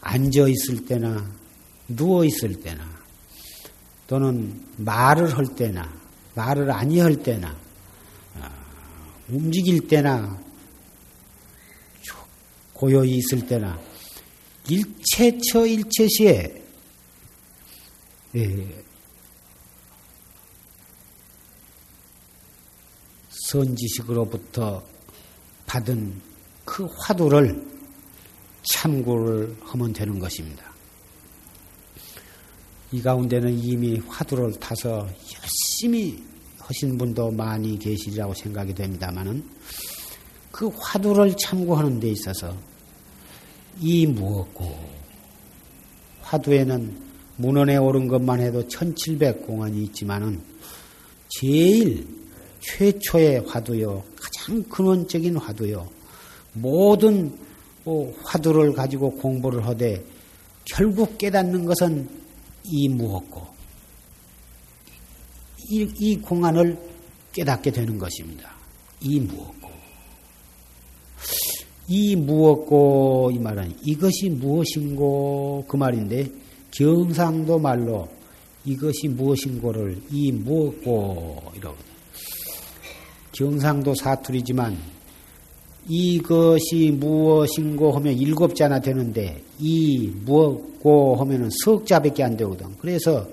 앉아 0.01 0.47
있을 0.47 0.85
때나 0.85 1.25
누워 1.87 2.25
있을 2.25 2.59
때나 2.61 2.92
또는 4.07 4.61
말을 4.77 5.37
할 5.37 5.45
때나 5.55 5.91
말을 6.35 6.71
아니할 6.71 7.15
때나 7.23 7.55
아, 8.39 8.51
움직일 9.29 9.87
때나 9.87 10.41
고요히 12.73 13.17
있을 13.17 13.47
때나 13.47 13.79
일체처 14.67 15.65
일체시에 15.65 16.63
예, 18.35 18.83
선지식으로부터 23.29 24.83
받은 25.67 26.21
그 26.65 26.87
화두를 26.97 27.63
참고를 28.63 29.55
하면 29.61 29.93
되는 29.93 30.17
것입니다. 30.17 30.72
이 32.93 33.01
가운데는 33.01 33.57
이미 33.57 33.97
화두를 34.07 34.53
타서 34.59 35.07
열심히 35.33 36.23
하신 36.59 36.95
분도 36.95 37.31
많이 37.31 37.79
계시리라고 37.79 38.35
생각이 38.35 38.75
됩니다만은 38.75 39.43
그 40.51 40.69
화두를 40.77 41.35
참고하는 41.35 41.99
데 41.99 42.11
있어서 42.11 42.55
이 43.81 44.05
무엇고 44.05 44.77
화두에는 46.21 47.01
문헌에 47.37 47.77
오른 47.77 48.07
것만 48.07 48.39
해도 48.41 48.67
1700공안이 48.67 49.75
있지만은 49.85 50.39
제일 51.29 52.05
최초의 52.59 53.45
화두요, 53.47 54.03
가장 54.21 54.61
근원적인 54.69 55.37
화두요, 55.37 55.89
모든 56.53 57.35
뭐 57.83 58.15
화두를 58.23 58.73
가지고 58.73 59.15
공부를 59.15 59.65
하되 59.65 60.05
결국 60.65 61.17
깨닫는 61.17 61.65
것은 61.65 62.22
이 62.65 62.89
무엇고 62.89 63.45
이, 65.69 65.87
이 65.97 66.17
공안을 66.17 66.77
깨닫게 67.31 67.71
되는 67.71 67.97
것입니다. 67.97 68.51
이 69.01 69.19
무엇고 69.19 69.69
이 71.87 72.15
무엇고 72.15 73.31
이 73.33 73.39
말은 73.39 73.75
이것이 73.83 74.29
무엇인고 74.29 75.65
그 75.67 75.75
말인데 75.75 76.29
경상도 76.71 77.59
말로 77.59 78.07
이것이 78.65 79.09
무엇인고를 79.09 80.01
이 80.09 80.31
무엇고 80.31 81.51
이러거든. 81.55 81.93
경상도 83.33 83.93
사투리지만 83.95 84.77
이것이 85.87 86.91
무엇인고 86.97 87.91
하면 87.93 88.13
일곱 88.13 88.55
자나 88.55 88.79
되는데 88.79 89.43
이 89.59 90.11
무엇고 90.25 91.17
하면은 91.17 91.49
석 91.63 91.85
자밖에 91.85 92.23
안 92.23 92.37
되거든. 92.37 92.67
그래서 92.79 93.27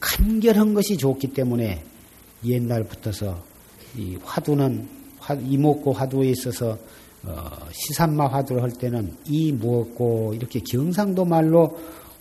간결한 0.00 0.74
것이 0.74 0.96
좋기 0.96 1.28
때문에 1.28 1.82
옛날부터서 2.44 3.42
이 3.96 4.18
화두는 4.22 4.88
이목고 5.48 5.92
화두에 5.92 6.30
있어서 6.30 6.76
어, 7.24 7.48
시산마 7.70 8.26
화두를 8.26 8.62
할 8.62 8.72
때는 8.72 9.16
이 9.26 9.52
무엇고 9.52 10.34
이렇게 10.34 10.60
경상도 10.60 11.24
말로 11.24 11.78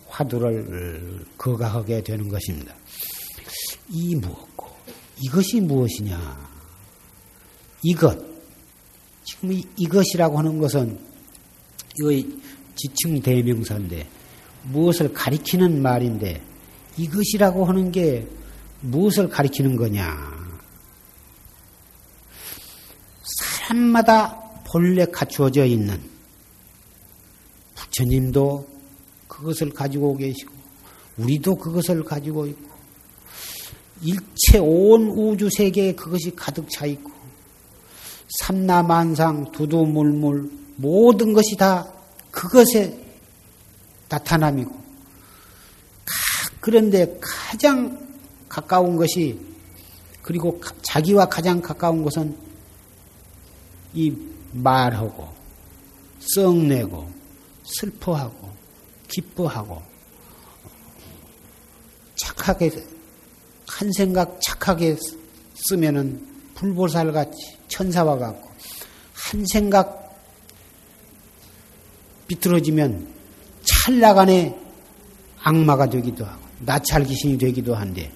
화두를 0.07 1.25
거각하게 1.37 2.03
되는 2.03 2.29
것입니다. 2.29 2.75
이 3.89 4.15
무엇고 4.15 4.67
이것이 5.23 5.59
무엇이냐? 5.61 6.51
이것 7.83 8.30
이것이라고 9.77 10.37
하는 10.37 10.59
것은 10.59 10.99
이거 11.99 12.29
지층 12.75 13.21
대명사인데 13.21 14.07
무엇을 14.63 15.13
가리키는 15.13 15.81
말인데 15.81 16.41
이것이라고 16.97 17.65
하는 17.65 17.91
게 17.91 18.27
무엇을 18.81 19.29
가리키는 19.29 19.75
거냐? 19.75 20.41
사람마다 23.23 24.39
본래 24.65 25.05
갖추어져 25.05 25.65
있는 25.65 25.99
부처님도 27.75 28.67
그것을 29.27 29.69
가지고 29.71 30.17
계시고 30.17 30.53
우리도 31.17 31.55
그것을 31.55 32.03
가지고 32.03 32.47
있고 32.47 32.71
일체 34.03 34.57
온 34.57 35.09
우주 35.09 35.49
세계에 35.55 35.93
그것이 35.93 36.35
가득 36.35 36.69
차 36.69 36.85
있고 36.85 37.10
삼라만상 38.39 39.51
두두물물 39.51 40.51
모든 40.77 41.33
것이 41.33 41.55
다 41.57 41.91
그것의 42.31 42.97
나타남이고 44.09 44.81
그런데 46.59 47.17
가장 47.19 48.07
가까운 48.47 48.95
것이 48.95 49.39
그리고 50.21 50.61
자기와 50.83 51.25
가장 51.25 51.61
가까운 51.61 52.03
것은 52.03 52.37
이 53.93 54.15
말하고 54.53 55.27
썩내고 56.19 57.11
슬퍼하고 57.63 58.49
기뻐하고 59.07 59.81
착하게 62.15 62.71
한 63.67 63.91
생각 63.91 64.39
착하게 64.41 64.97
쓰면은 65.55 66.30
불보살 66.61 67.11
같이 67.11 67.57
천사와 67.69 68.17
같고 68.19 68.47
한 69.13 69.43
생각 69.47 70.15
비틀어지면 72.27 73.07
찰나간에 73.63 74.55
악마가 75.39 75.89
되기도 75.89 76.23
하고 76.23 76.39
나찰 76.59 77.03
귀신이 77.03 77.39
되기도 77.39 77.73
한데 77.73 78.11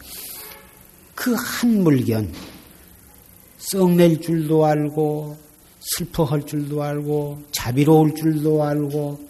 그 1.15 1.33
한 1.33 1.83
물견 1.83 2.31
썩낼 3.57 4.21
줄도 4.21 4.63
알고 4.63 5.35
슬퍼할 5.79 6.45
줄도 6.45 6.83
알고 6.83 7.41
자비로울 7.51 8.13
줄도 8.13 8.63
알고 8.63 9.27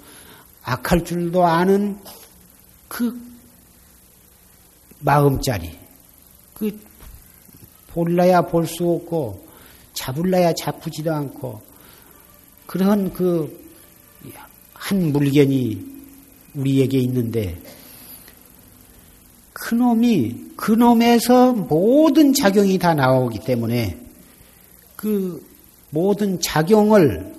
악할 0.64 1.06
줄도 1.06 1.46
아는 1.46 1.98
그 2.90 3.18
마음짜리 5.00 5.78
그 6.54 6.78
볼라야 7.96 8.42
볼 8.42 8.68
수 8.68 8.88
없고 8.88 9.48
잡을라야 9.94 10.54
잡히지도 10.54 11.14
않고 11.14 11.62
그런 12.68 13.12
그 13.14 13.66
한 14.86 15.12
물견이 15.12 15.84
우리에게 16.54 17.00
있는데 17.00 17.60
그놈이 19.52 20.52
그놈에서 20.56 21.54
모든 21.54 22.34
작용이 22.34 22.78
다 22.78 22.94
나오기 22.94 23.40
때문에 23.40 23.98
그 24.96 25.44
모든 25.90 26.40
작용을 26.40 27.34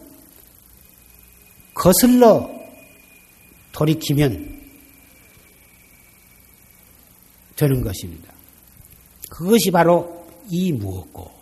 거슬러 1.72 2.50
돌이키면 3.70 4.56
되는 7.54 7.82
것입니다. 7.82 8.32
그것이 9.30 9.70
바로 9.70 10.15
이 10.48 10.72
무엇고 10.72 11.36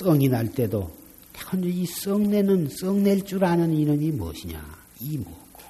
썽이 0.00 0.28
날 0.28 0.50
때도 0.50 1.00
이 1.64 1.84
썩내는 1.84 2.68
썩낼 2.68 3.24
줄 3.24 3.44
아는 3.44 3.74
이놈이 3.74 4.12
무엇이냐? 4.12 4.78
이 5.00 5.18
무엇고. 5.18 5.62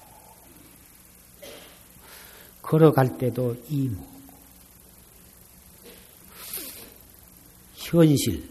걸어갈 2.63 3.19
때도 3.19 3.57
이 3.69 3.89
무엇고. 3.89 4.11
현실 7.75 8.49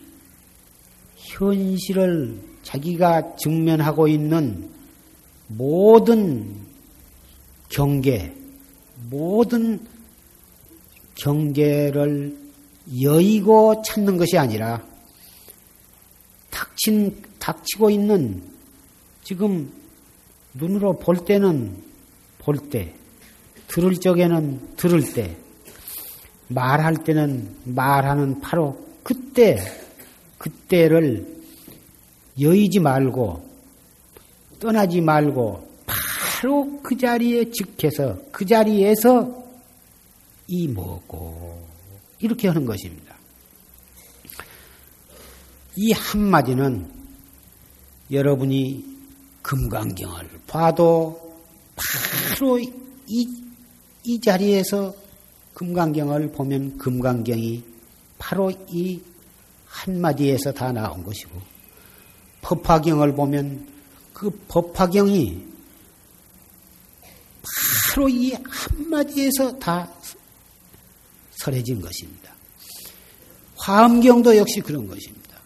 현실을 1.16 2.42
자기가 2.64 3.36
직면하고 3.38 4.08
있는 4.08 4.70
모든 5.48 6.66
경계, 7.70 8.36
모든 9.10 9.80
경계를 11.20 12.36
여의고 13.02 13.82
찾는 13.84 14.18
것이 14.18 14.38
아니라 14.38 14.82
닥친, 16.50 17.22
닥치고 17.40 17.90
있는 17.90 18.42
지금 19.24 19.72
눈으로 20.54 20.98
볼 20.98 21.24
때는 21.26 21.76
볼 22.40 22.58
때, 22.58 22.94
들을 23.68 23.94
적에는 23.96 24.76
들을 24.76 25.04
때, 25.14 25.36
말할 26.48 27.04
때는 27.04 27.56
말하는 27.66 28.42
바로 28.42 28.84
그때, 29.04 29.60
그때를 30.38 31.28
여의지 32.40 32.80
말고 32.80 33.48
떠나지 34.60 35.02
말고 35.02 35.70
바로 35.86 36.80
그 36.82 36.98
자리에 36.98 37.52
직해서 37.52 38.18
그 38.32 38.46
자리에서 38.46 39.49
이 40.52 40.68
뭐고 40.68 41.64
이렇게 42.20 42.48
하는 42.48 42.66
것입니다. 42.66 43.16
이 45.76 45.92
한마디는 45.92 46.92
여러분이 48.10 48.84
금강경을 49.44 50.42
봐도 50.48 51.40
바로 51.76 52.60
이, 52.60 53.44
이 54.04 54.20
자리에서 54.20 54.94
금강경을 55.54 56.32
보면 56.32 56.80
금강경이 56.80 57.64
바로 58.18 58.52
이 58.70 59.02
한마디에서 59.68 60.52
다 60.52 60.72
나온 60.72 61.04
것이고 61.04 61.40
법화경을 62.42 63.14
보면 63.14 63.68
그 64.14 64.32
법화경이 64.48 65.46
바로 67.94 68.10
이 68.10 68.34
한마디에서 68.34 69.60
다 69.60 69.88
설해진 71.40 71.82
것입니다. 71.82 72.34
화엄경도 73.58 74.38
역시 74.38 74.62
그런 74.62 74.88
것입니다. 74.88 75.38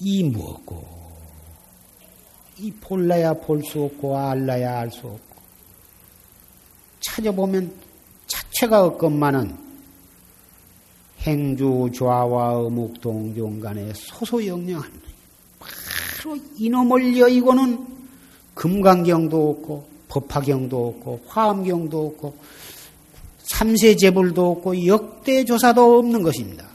이 0.00 0.24
무엇고, 0.24 0.84
이 2.58 2.72
볼라야 2.72 3.34
볼 3.34 3.62
수 3.64 3.82
없고, 3.82 4.16
알라야 4.16 4.80
알 4.80 4.90
수 4.90 5.06
없고, 5.06 5.36
찾아보면 7.00 7.72
자체가 8.26 8.84
없건만은 8.84 9.56
행주 11.20 11.90
좌와 11.94 12.58
어묵 12.58 13.00
동종 13.00 13.60
간에 13.60 13.92
소소영령한 13.94 14.90
바로 15.58 16.36
이놈을 16.58 17.18
여의고는 17.18 17.86
금강경도 18.54 19.50
없고 19.50 19.88
법화경도 20.08 20.88
없고 20.88 21.20
화엄경도 21.26 22.06
없고 22.06 22.36
삼세제불도 23.62 24.50
없고 24.50 24.86
역대 24.86 25.44
조사도 25.44 25.98
없는 25.98 26.22
것입니다. 26.22 26.68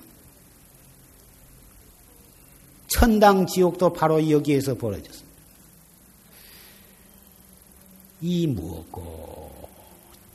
천당 2.87 3.45
지옥도 3.45 3.91
바로 3.91 4.29
여기에서 4.29 4.73
벌어졌습니다. 4.75 5.27
이 8.21 8.47
무엇고 8.47 9.69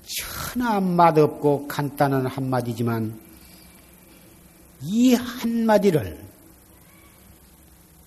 천하 0.05 0.79
맛없고 0.79 1.67
간단한 1.69 2.27
한마디지만 2.27 3.19
이 4.83 5.15
한마디를 5.15 6.23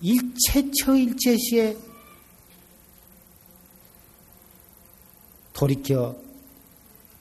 일체처 0.01 0.95
일체시에 0.95 1.75
돌이켜 5.51 6.24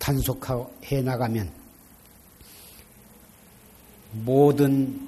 단속해 0.05 1.01
나가면 1.03 1.51
모든 4.13 5.01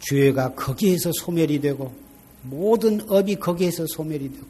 죄가 0.00 0.54
거기에서 0.54 1.10
소멸이 1.12 1.60
되고 1.60 1.92
모든 2.42 3.02
업이 3.10 3.36
거기에서 3.36 3.86
소멸이 3.86 4.32
되고 4.32 4.46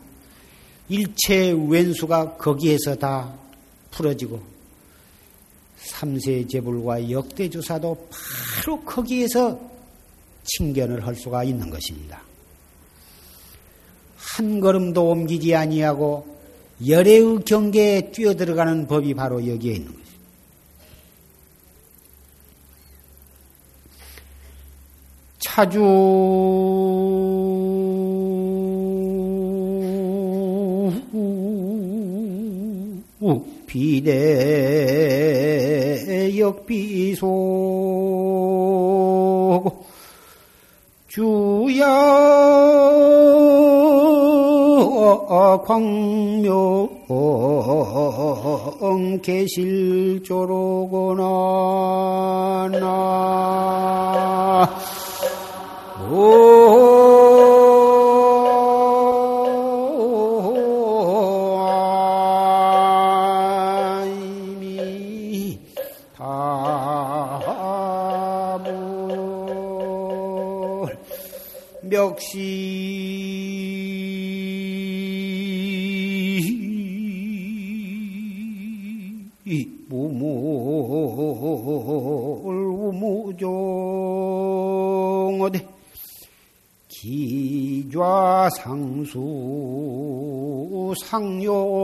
일체 0.88 1.50
왼수가 1.50 2.36
거기에서 2.36 2.94
다 2.94 3.34
풀어지고 3.90 4.40
삼세 5.78 6.46
제불과 6.46 7.10
역대 7.10 7.50
주사도 7.50 8.08
바로 8.08 8.80
거기에서 8.82 9.60
칭견을 10.44 11.04
할 11.04 11.16
수가 11.16 11.42
있는 11.42 11.68
것입니다. 11.70 12.22
한 14.16 14.60
걸음도 14.60 15.10
옮기지 15.10 15.56
아니하고 15.56 16.41
열애의 16.86 17.40
경계에 17.44 18.10
뛰어들어가는 18.10 18.86
법이 18.86 19.14
바로 19.14 19.46
여기에 19.46 19.72
있는 19.74 19.86
것입니다. 19.86 20.02
차주 25.38 25.82
비대 33.72 34.78
역비소 36.38 37.26
주야 41.08 41.86
광명 45.64 46.88
계실조로구나 49.22 51.22
나 52.80 54.68
상수 88.60 89.20
상요요로구나. 91.04 91.82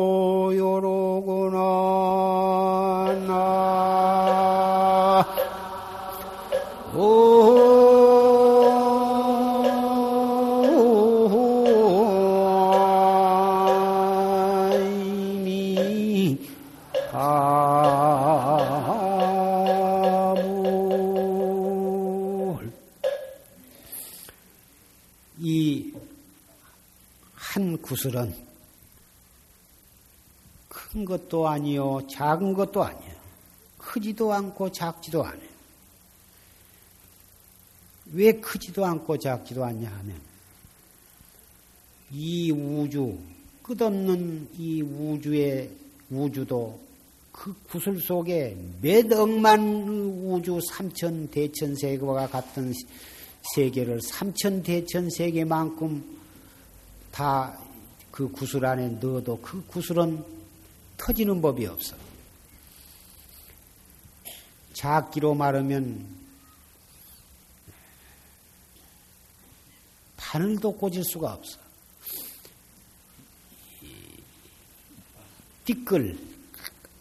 나 3.26 5.24
구슬은 27.98 28.32
큰 30.68 31.04
것도 31.04 31.48
아니요, 31.48 32.06
작은 32.08 32.54
것도 32.54 32.84
아니에요. 32.84 33.18
크지도 33.76 34.32
않고 34.32 34.70
작지도 34.70 35.24
않아요. 35.24 35.48
왜 38.12 38.32
크지도 38.32 38.84
않고 38.84 39.18
작지도 39.18 39.64
않냐 39.64 39.90
하면, 39.90 40.20
이 42.12 42.52
우주, 42.52 43.18
끝없는 43.64 44.50
이 44.56 44.80
우주의 44.80 45.68
우주도 46.08 46.78
그 47.32 47.52
구슬 47.68 48.00
속에 48.00 48.56
몇 48.80 49.12
억만 49.12 49.60
우주 50.24 50.60
삼천 50.60 51.30
대천 51.30 51.74
세계와 51.74 52.28
같은 52.28 52.72
세계를 53.54 54.00
삼천 54.00 54.62
대천 54.62 55.10
세계만큼 55.10 56.18
다 57.12 57.58
그 58.18 58.28
구슬 58.32 58.66
안에 58.66 58.88
넣어도 59.00 59.40
그 59.40 59.64
구슬은 59.68 60.24
터지는 60.96 61.40
법이 61.40 61.66
없어. 61.66 61.94
작기로 64.72 65.36
말하면 65.36 66.04
바늘도 70.16 70.72
꽂을 70.78 71.04
수가 71.04 71.34
없어. 71.34 71.58
띠끌, 75.64 76.18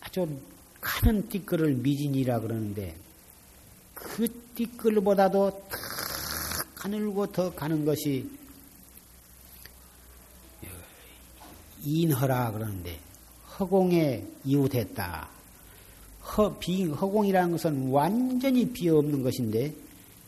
아주 0.02 0.40
가는 0.80 1.28
띠끌을 1.30 1.78
미진이라 1.78 2.42
그러는데 2.42 2.96
그 3.96 4.28
티끌보다도 4.54 5.50
더 5.50 5.78
가늘고 6.76 7.32
더 7.32 7.56
가는 7.56 7.84
것이 7.86 8.30
인허라 11.88 12.52
그러는데 12.52 13.00
허공에 13.58 14.24
이웃했다. 14.44 15.30
허, 16.26 16.58
비, 16.60 16.86
허공이라는 16.86 17.52
것은 17.52 17.90
완전히 17.90 18.70
비어 18.70 18.98
없는 18.98 19.24
것인데 19.24 19.74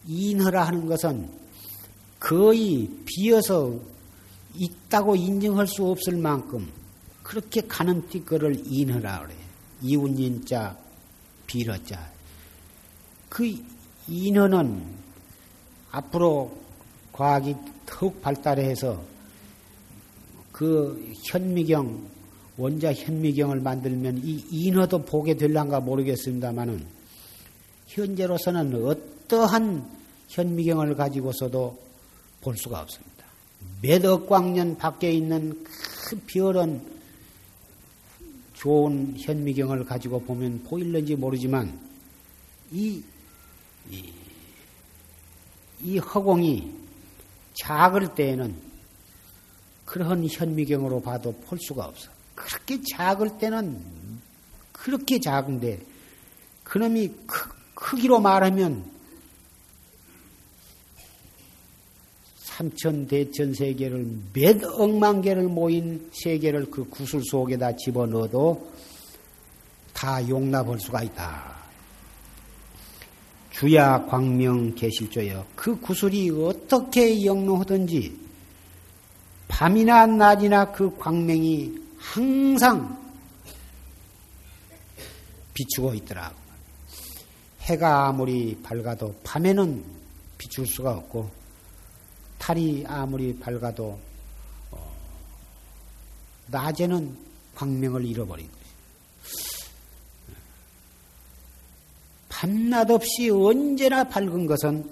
인허라 0.07 0.67
하는 0.67 0.85
것은 0.87 1.29
거의 2.19 2.89
비어서 3.05 3.77
있다고 4.55 5.15
인정할 5.15 5.67
수 5.67 5.85
없을 5.85 6.17
만큼 6.17 6.69
그렇게 7.23 7.61
가는 7.61 8.07
티끌을 8.07 8.63
인허라 8.65 9.21
그래. 9.21 9.35
이웃인자 9.81 10.77
비러자. 11.45 12.09
그 13.27 13.53
인허는 14.07 14.81
앞으로 15.91 16.57
과학이 17.11 17.55
더욱 17.85 18.21
발달해서 18.21 19.18
그 20.59 21.13
현미경 21.23 22.05
원자 22.57 22.91
현미경을 22.91 23.61
만들면 23.61 24.17
이 24.25 24.43
인어도 24.51 25.05
보게 25.05 25.37
될란가 25.37 25.79
모르겠습니다만은 25.79 26.85
현재로서는 27.87 28.85
어떠한 28.85 29.89
현미경을 30.27 30.97
가지고서도 30.97 31.79
볼 32.41 32.57
수가 32.57 32.81
없습니다. 32.81 33.23
몇억 33.81 34.27
광년 34.27 34.77
밖에 34.77 35.13
있는 35.13 35.63
그 36.09 36.19
별은 36.27 36.81
좋은 38.55 39.15
현미경을 39.17 39.85
가지고 39.85 40.19
보면 40.19 40.63
보일는지 40.65 41.15
모르지만 41.15 41.79
이, 42.73 43.01
이, 43.89 44.11
이 45.81 45.97
허공이 45.99 46.69
작을 47.53 48.13
때에는 48.13 48.68
그러한 49.89 50.27
현미경으로 50.29 51.01
봐도 51.01 51.31
볼 51.31 51.57
수가 51.59 51.85
없어. 51.85 52.11
그렇게 52.35 52.79
작을 52.93 53.39
때는 53.39 53.81
그렇게 54.71 55.19
작은데 55.19 55.79
그놈이 56.63 57.11
크, 57.25 57.49
크기로 57.73 58.19
말하면 58.19 58.85
삼천 62.37 63.07
대천 63.07 63.55
세계를 63.55 64.05
몇 64.31 64.63
억만 64.63 65.23
개를 65.23 65.43
모인 65.47 66.11
세계를 66.13 66.69
그 66.69 66.87
구슬 66.87 67.23
속에다 67.23 67.75
집어넣어도 67.75 68.71
다 69.93 70.27
용납할 70.29 70.79
수가 70.79 71.01
있다. 71.01 71.57
주야 73.49 74.05
광명 74.05 74.75
계실조여 74.75 75.47
그 75.55 75.79
구슬이 75.79 76.29
어떻게 76.29 77.25
영롱하든지 77.25 78.28
밤이나 79.49 80.05
낮이나 80.05 80.71
그 80.71 80.95
광명이 80.97 81.77
항상 81.97 82.97
비추고 85.53 85.93
있더라고. 85.95 86.37
해가 87.61 88.07
아무리 88.07 88.57
밝아도 88.63 89.13
밤에는 89.23 89.83
비출 90.37 90.65
수가 90.65 90.91
없고 90.91 91.29
달이 92.37 92.85
아무리 92.87 93.37
밝아도 93.37 93.99
어, 94.71 94.95
낮에는 96.47 97.17
광명을 97.55 98.05
잃어버린 98.05 98.47
거지. 98.47 98.59
밤낮 102.29 102.89
없이 102.89 103.29
언제나 103.29 104.05
밝은 104.05 104.45
것은 104.45 104.89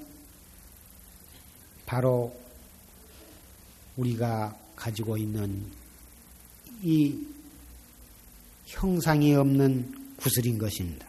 바로 1.85 2.35
우리가 3.97 4.55
가지고 4.75 5.17
있는 5.17 5.65
이 6.83 7.17
형상이 8.65 9.33
없는 9.35 10.15
구슬인 10.17 10.57
것입니다. 10.57 11.07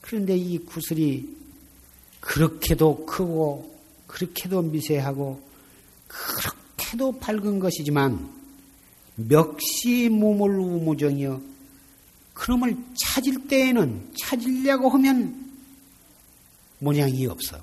그런데 0.00 0.36
이 0.36 0.58
구슬이 0.58 1.28
그렇게도 2.20 3.06
크고 3.06 3.74
그렇게도 4.06 4.62
미세하고 4.62 5.42
그렇게도 6.06 7.18
밝은 7.18 7.58
것이지만 7.58 8.32
멱시 9.16 10.08
무물 10.08 10.58
우무정이여 10.58 11.40
그놈을 12.34 12.76
찾을 12.96 13.46
때에는 13.48 14.12
찾으려고 14.20 14.88
하면 14.90 15.52
모양이 16.78 17.26
없어. 17.26 17.60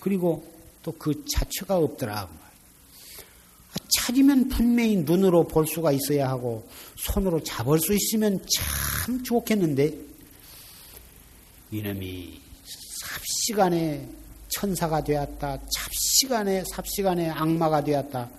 그리고 0.00 0.57
또 0.82 0.92
그 0.92 1.24
자체가 1.32 1.76
없더라. 1.76 2.22
아, 2.22 3.74
찾으면 3.98 4.48
분명히 4.48 4.96
눈으로 4.96 5.46
볼 5.46 5.66
수가 5.66 5.92
있어야 5.92 6.28
하고 6.28 6.68
손으로 6.96 7.42
잡을 7.42 7.78
수 7.78 7.94
있으면 7.94 8.44
참 8.54 9.22
좋겠는데 9.22 9.94
이놈이 11.70 12.40
삽시간에 13.04 14.08
천사가 14.48 15.04
되었다. 15.04 15.58
잡시간에 15.58 16.64
삽시간에 16.72 17.28
악마가 17.28 17.84
되었다. 17.84 18.30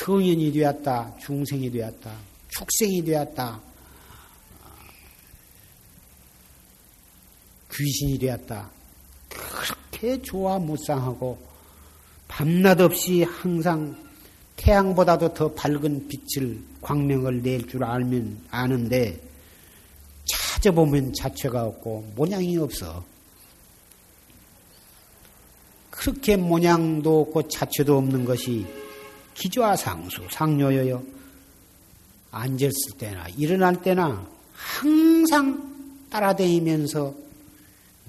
성인이 0.00 0.52
되었다. 0.52 1.16
중생이 1.20 1.70
되었다. 1.70 2.16
축생이 2.48 3.04
되었다. 3.04 3.60
귀신이 7.72 8.18
되었다. 8.18 8.70
그렇게 9.28 9.91
좋아 10.22 10.58
무쌍하고 10.58 11.38
밤낮 12.28 12.80
없이 12.80 13.22
항상 13.22 13.96
태양보다도 14.56 15.34
더 15.34 15.52
밝은 15.52 16.08
빛을 16.08 16.60
광명을 16.80 17.42
낼 17.42 17.66
줄 17.68 17.84
알면 17.84 18.46
아는데 18.50 19.20
찾아보면 20.24 21.12
자체가 21.14 21.64
없고 21.64 22.12
모양이 22.16 22.56
없어. 22.56 23.04
그렇게 25.90 26.36
모양도 26.36 27.20
없고 27.22 27.48
자체도 27.48 27.96
없는 27.98 28.24
것이 28.24 28.66
기좌상수 29.34 30.26
상료여요. 30.30 31.02
앉았을 32.30 32.96
때나 32.98 33.28
일어날 33.36 33.80
때나 33.82 34.26
항상 34.52 36.06
따라다니면서 36.10 37.14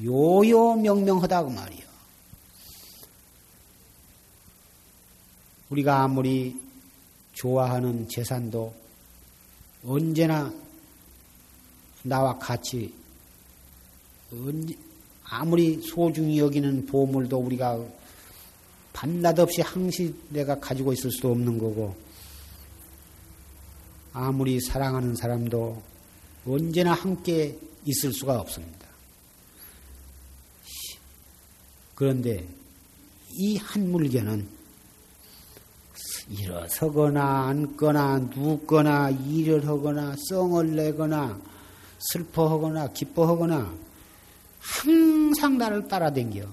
요요 0.03 0.75
명명하다고 0.75 1.49
말이요. 1.49 1.82
우리가 5.69 6.03
아무리 6.03 6.55
좋아하는 7.33 8.07
재산도 8.09 8.73
언제나 9.85 10.53
나와 12.03 12.37
같이 12.37 12.93
아무리 15.23 15.81
소중히 15.81 16.39
여기는 16.39 16.85
보물도 16.85 17.37
우리가 17.37 17.83
밤낮 18.93 19.39
없이 19.39 19.61
항시 19.61 20.13
내가 20.29 20.59
가지고 20.59 20.93
있을 20.93 21.11
수도 21.11 21.31
없는 21.31 21.57
거고 21.57 21.95
아무리 24.13 24.59
사랑하는 24.61 25.15
사람도 25.15 25.81
언제나 26.45 26.93
함께 26.93 27.57
있을 27.85 28.13
수가 28.13 28.39
없습니다. 28.39 28.87
그런데 31.95 32.47
이 33.31 33.57
한 33.57 33.89
물건은 33.91 34.47
일어서거나 36.29 37.47
앉거나 37.47 38.19
눕거나 38.35 39.09
일을 39.09 39.67
하거나 39.67 40.15
썽을 40.29 40.75
내거나 40.75 41.39
슬퍼하거나 41.99 42.87
기뻐하거나 42.93 43.73
항상 44.59 45.57
나를 45.57 45.87
따라댕겨. 45.87 46.47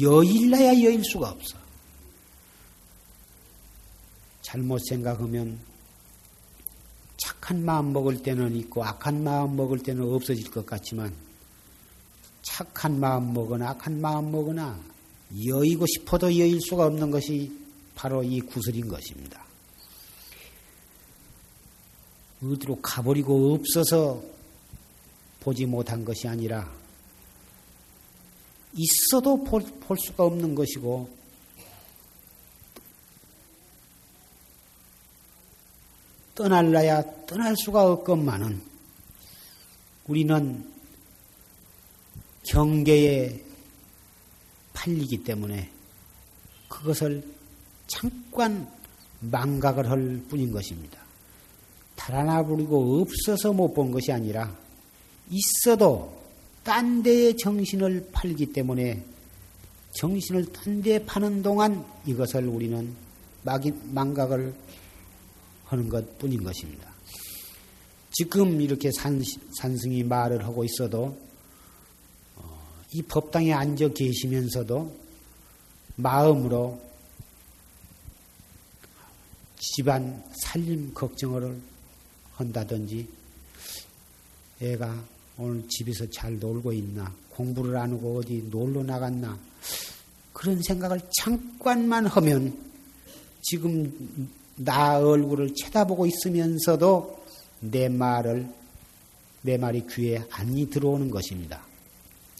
여일나야 0.00 0.82
여일 0.82 1.02
수가 1.04 1.30
없어. 1.30 1.56
잘못 4.42 4.80
생각하면 4.88 5.58
착한 7.16 7.64
마음 7.64 7.92
먹을 7.92 8.22
때는 8.22 8.56
있고 8.56 8.84
악한 8.84 9.22
마음 9.22 9.56
먹을 9.56 9.78
때는 9.78 10.02
없어질 10.12 10.50
것 10.50 10.64
같지만 10.64 11.12
착한 12.42 12.98
마음 12.98 13.32
먹거나 13.34 13.70
악한 13.70 14.00
마음 14.00 14.32
먹거나 14.32 14.78
여의고 15.46 15.86
싶어도 15.86 16.26
여일 16.38 16.58
수가 16.60 16.86
없는 16.86 17.10
것이 17.10 17.57
바로 17.98 18.22
이 18.22 18.40
구슬인 18.40 18.86
것입니다. 18.86 19.44
어디로 22.40 22.80
가버리고 22.80 23.54
없어서 23.54 24.22
보지 25.40 25.66
못한 25.66 26.04
것이 26.04 26.28
아니라 26.28 26.72
있어도 28.72 29.42
볼, 29.42 29.62
볼 29.80 29.96
수가 29.98 30.22
없는 30.22 30.54
것이고 30.54 31.10
떠날라야 36.36 37.26
떠날 37.26 37.56
수가 37.56 37.82
없건만은 37.90 38.62
우리는 40.06 40.72
경계에 42.44 43.42
팔리기 44.72 45.24
때문에 45.24 45.68
그것을 46.68 47.37
잠깐 47.88 48.68
망각을 49.20 49.90
할 49.90 50.22
뿐인 50.28 50.52
것입니다. 50.52 50.98
달아나 51.96 52.46
버리고 52.46 53.00
없어서 53.00 53.52
못 53.52 53.74
본 53.74 53.90
것이 53.90 54.12
아니라 54.12 54.54
있어도 55.30 56.16
딴 56.62 57.02
데에 57.02 57.34
정신을 57.36 58.10
팔기 58.12 58.52
때문에 58.52 59.02
정신을 59.92 60.52
딴 60.52 60.82
데에 60.82 61.04
파는 61.04 61.42
동안 61.42 61.84
이것을 62.06 62.46
우리는 62.46 62.94
망각을 63.42 64.54
하는 65.64 65.88
것 65.88 66.18
뿐인 66.18 66.44
것입니다. 66.44 66.88
지금 68.10 68.60
이렇게 68.60 68.90
산, 68.92 69.22
산승이 69.52 70.02
말을 70.04 70.44
하고 70.44 70.64
있어도 70.64 71.16
어, 72.36 72.60
이 72.92 73.02
법당에 73.02 73.52
앉아 73.52 73.88
계시면서도 73.88 74.94
마음으로 75.96 76.87
집안 79.58 80.22
살림 80.42 80.92
걱정을 80.94 81.58
한다든지 82.34 83.08
애가 84.60 85.04
오늘 85.38 85.66
집에서 85.68 86.08
잘 86.10 86.38
놀고 86.38 86.72
있나 86.72 87.12
공부를 87.30 87.76
안 87.76 87.92
하고 87.92 88.18
어디 88.18 88.44
놀러 88.50 88.82
나갔나 88.82 89.38
그런 90.32 90.62
생각을 90.62 91.00
잠깐만 91.20 92.06
하면 92.06 92.56
지금 93.42 94.30
나 94.56 94.98
얼굴을 94.98 95.54
쳐다보고 95.54 96.06
있으면서도 96.06 97.24
내 97.60 97.88
말을 97.88 98.48
내 99.42 99.56
말이 99.56 99.84
귀에 99.88 100.22
안이 100.30 100.70
들어오는 100.70 101.10
것입니다. 101.10 101.64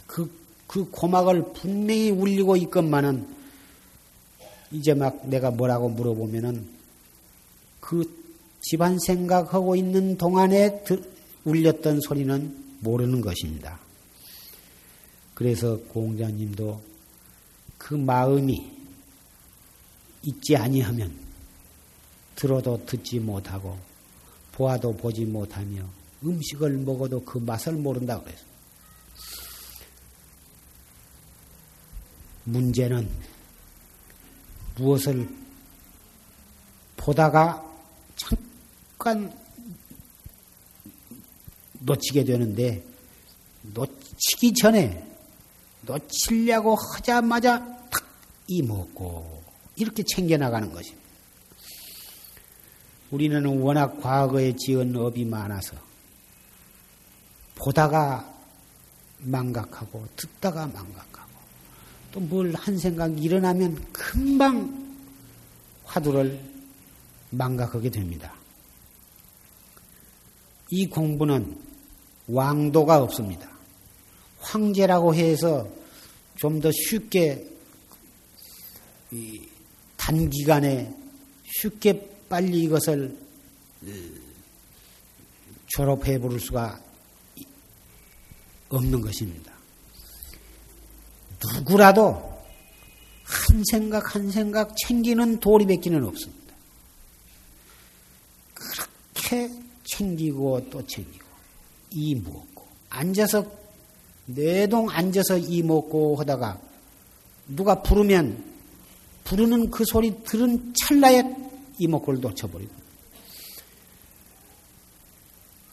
그, 0.06 0.30
그 0.66 0.90
고막을 0.90 1.52
분명히 1.52 2.10
울리고 2.10 2.56
있건만은 2.56 3.26
이제 4.72 4.94
막 4.94 5.26
내가 5.28 5.50
뭐라고 5.50 5.88
물어보면은 5.88 6.78
그 7.89 8.05
집안 8.61 8.99
생각하고 8.99 9.74
있는 9.74 10.18
동안에 10.18 10.84
울렸던 11.45 12.03
소리는 12.03 12.76
모르는 12.80 13.22
것입니다. 13.22 13.80
그래서 15.32 15.78
공자님도 15.78 16.82
그 17.78 17.95
마음이 17.95 18.70
있지 20.22 20.55
아니하면 20.55 21.14
들어도 22.36 22.84
듣지 22.84 23.20
못하고 23.20 23.78
보아도 24.53 24.95
보지 24.95 25.24
못하며 25.24 25.82
음식을 26.22 26.76
먹어도 26.80 27.24
그 27.24 27.39
맛을 27.39 27.72
모른다 27.72 28.20
그래서 28.20 28.45
문제는 32.45 33.09
무엇을 34.76 35.26
보다가 36.99 37.67
잠깐 38.18 39.32
놓치게 41.80 42.24
되는데 42.24 42.84
놓치기 43.62 44.54
전에 44.54 45.06
놓치려고 45.82 46.74
하자마자 46.76 47.60
탁 47.90 48.04
이먹고 48.48 49.42
이렇게 49.76 50.02
챙겨나가는 50.02 50.70
것입니다. 50.72 51.08
우리는 53.10 53.44
워낙 53.60 54.00
과거에 54.00 54.54
지은 54.56 54.94
업이 54.96 55.24
많아서 55.24 55.76
보다가 57.54 58.34
망각하고 59.20 60.06
듣다가 60.16 60.66
망각하고 60.66 61.28
또 62.12 62.20
뭘 62.20 62.54
한 62.54 62.78
생각 62.78 63.22
일어나면 63.22 63.92
금방 63.92 64.96
화두를 65.84 66.57
망각하게 67.31 67.91
됩니다. 67.91 68.35
이 70.70 70.87
공부는 70.87 71.57
왕도가 72.26 73.03
없습니다. 73.03 73.49
황제라고 74.41 75.14
해서 75.14 75.68
좀 76.37 76.61
더 76.61 76.70
쉽게 76.70 77.49
단기간에 79.97 80.95
쉽게 81.45 82.09
빨리 82.29 82.62
이것을 82.62 83.18
졸업해 85.68 86.18
부를 86.18 86.39
수가 86.39 86.81
없는 88.68 89.01
것입니다. 89.01 89.53
누구라도 91.55 92.39
한 93.24 93.62
생각 93.70 94.14
한 94.14 94.31
생각 94.31 94.76
챙기는 94.76 95.41
도리밖기는 95.41 96.05
없습니다. 96.05 96.38
그렇게 99.29 99.51
챙기고 99.85 100.70
또 100.70 100.85
챙기고 100.87 101.26
이 101.91 102.14
먹고 102.14 102.66
앉아서 102.89 103.45
내동 104.24 104.89
앉아서 104.91 105.37
이 105.37 105.62
먹고 105.62 106.16
하다가 106.16 106.59
누가 107.49 107.83
부르면 107.83 108.43
부르는 109.24 109.70
그 109.70 109.85
소리 109.85 110.22
들은 110.24 110.72
찰나에 110.74 111.22
이목구를 111.79 112.20
놓쳐버리고 112.20 112.72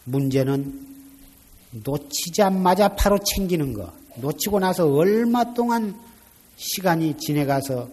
문제는 0.04 0.88
놓치자마자 1.84 2.96
바로 2.96 3.18
챙기는 3.20 3.74
거. 3.74 3.92
놓치고 4.18 4.60
나서 4.60 4.88
얼마 4.88 5.54
동안 5.54 6.00
시간이 6.58 7.18
지내가서 7.18 7.90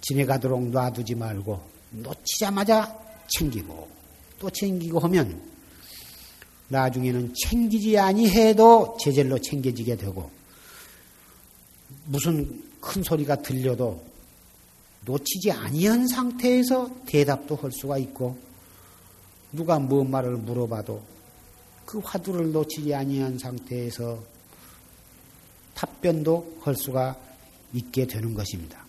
지내가도록 0.00 0.68
놔두지 0.68 1.14
말고 1.14 1.60
놓치자마자 1.90 3.03
챙기고 3.28 3.88
또 4.38 4.50
챙기고 4.50 4.98
하면 5.00 5.40
나중에는 6.68 7.34
챙기지 7.34 7.98
아니해도 7.98 8.96
제절로 9.00 9.38
챙겨지게 9.38 9.96
되고 9.96 10.30
무슨 12.06 12.62
큰 12.80 13.02
소리가 13.02 13.36
들려도 13.36 14.02
놓치지 15.04 15.52
아니한 15.52 16.08
상태에서 16.08 16.90
대답도 17.06 17.56
할 17.56 17.70
수가 17.72 17.98
있고 17.98 18.36
누가 19.52 19.78
무슨 19.78 20.10
말을 20.10 20.36
물어봐도 20.38 21.02
그 21.84 21.98
화두를 21.98 22.52
놓치지 22.52 22.94
아니한 22.94 23.38
상태에서 23.38 24.22
답변도 25.74 26.58
할 26.62 26.74
수가 26.76 27.16
있게 27.72 28.06
되는 28.06 28.34
것입니다. 28.34 28.83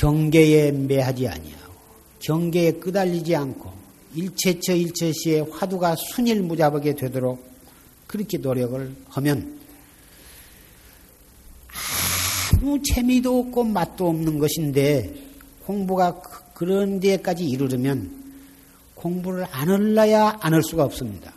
경계에 0.00 0.72
매하지 0.72 1.28
아니하고 1.28 1.74
경계에 2.20 2.72
끄달리지 2.72 3.36
않고 3.36 3.70
일체처 4.14 4.74
일체시에 4.74 5.40
화두가 5.40 5.94
순일무잡하게 5.96 6.94
되도록 6.94 7.44
그렇게 8.06 8.38
노력을 8.38 8.96
하면 9.10 9.60
아무 12.54 12.80
재미도 12.82 13.40
없고 13.40 13.64
맛도 13.64 14.08
없는 14.08 14.38
것인데 14.38 15.14
공부가 15.66 16.18
그, 16.18 16.40
그런 16.54 16.98
데까지 16.98 17.44
이르르면 17.44 18.20
공부를 18.94 19.46
안 19.50 19.68
할라야 19.68 20.38
안 20.40 20.54
할 20.54 20.62
수가 20.62 20.84
없습니다. 20.84 21.32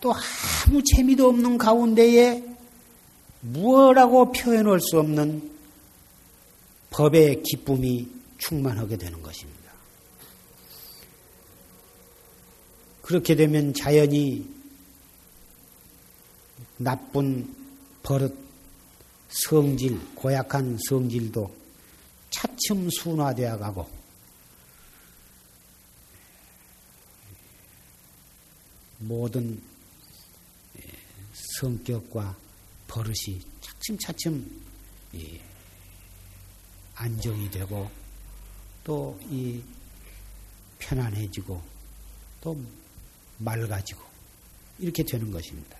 또 0.00 0.12
아무 0.14 0.82
재미도 0.82 1.28
없는 1.28 1.58
가운데에 1.58 2.42
무엇라고 3.40 4.32
표현할 4.32 4.80
수 4.80 4.98
없는 4.98 5.51
법의 6.92 7.42
기쁨이 7.42 8.08
충만하게 8.38 8.96
되는 8.98 9.20
것입니다. 9.22 9.72
그렇게 13.00 13.34
되면 13.34 13.72
자연히 13.74 14.48
나쁜 16.76 17.54
버릇, 18.02 18.36
성질, 19.28 19.98
고약한 20.14 20.78
성질도 20.88 21.54
차츰 22.30 22.88
순화되어 22.90 23.58
가고 23.58 23.88
모든 28.98 29.60
성격과 31.32 32.36
버릇이 32.86 33.40
차츰차츰 33.60 34.62
안정이 36.94 37.50
되고 37.50 37.90
또 38.84 39.18
이 39.30 39.62
편안해지고 40.82 41.62
또 42.40 42.58
맑아지고 43.38 44.02
이렇게 44.78 45.04
되는 45.04 45.30
것입니다. 45.30 45.76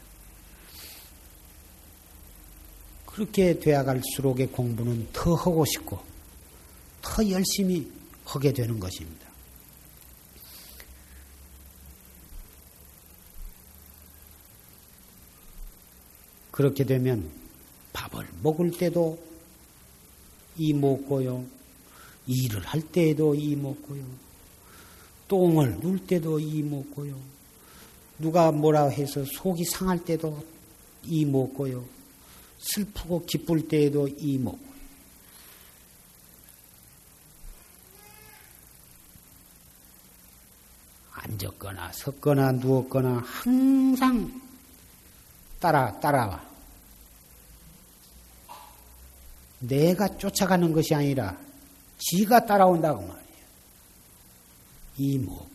그렇게 3.07 3.59
되어갈수록의 3.59 4.49
공부는 4.49 5.09
더 5.13 5.35
하고 5.35 5.65
싶고 5.65 6.03
더 7.03 7.29
열심히 7.29 7.91
하게 8.25 8.53
되는 8.53 8.79
것입니다. 8.79 9.27
그렇게 16.51 16.85
되면 16.85 17.31
밥을 17.93 18.29
먹을 18.43 18.71
때도 18.71 19.32
이 20.57 20.73
먹고요. 20.73 21.45
일을 22.27 22.65
할 22.65 22.81
때에도 22.83 23.35
이 23.35 23.57
먹고요. 23.57 24.05
똥을 25.29 25.81
눌 25.81 25.99
때도 26.07 26.39
이 26.39 26.63
먹고요. 26.63 27.19
누가 28.19 28.53
뭐라 28.53 28.89
해서 28.89 29.25
속이 29.25 29.65
상할 29.65 30.05
때도 30.05 30.45
이 31.05 31.25
먹고요. 31.25 31.85
슬프고 32.59 33.25
기쁠 33.27 33.67
때에도 33.67 34.09
이 34.09 34.39
먹고. 34.39 34.73
앉았거나 41.13 41.93
섰거나 41.93 42.53
누웠거나 42.53 43.23
항상 43.25 44.41
따라, 45.61 45.99
따라와. 46.01 46.52
내가 49.63 50.09
쫓아가는 50.17 50.73
것이 50.73 50.95
아니라 50.95 51.39
지가 51.99 52.47
따라온다고 52.47 53.01
말이야. 53.01 53.23
이 54.99 55.19
뭐고. 55.19 55.53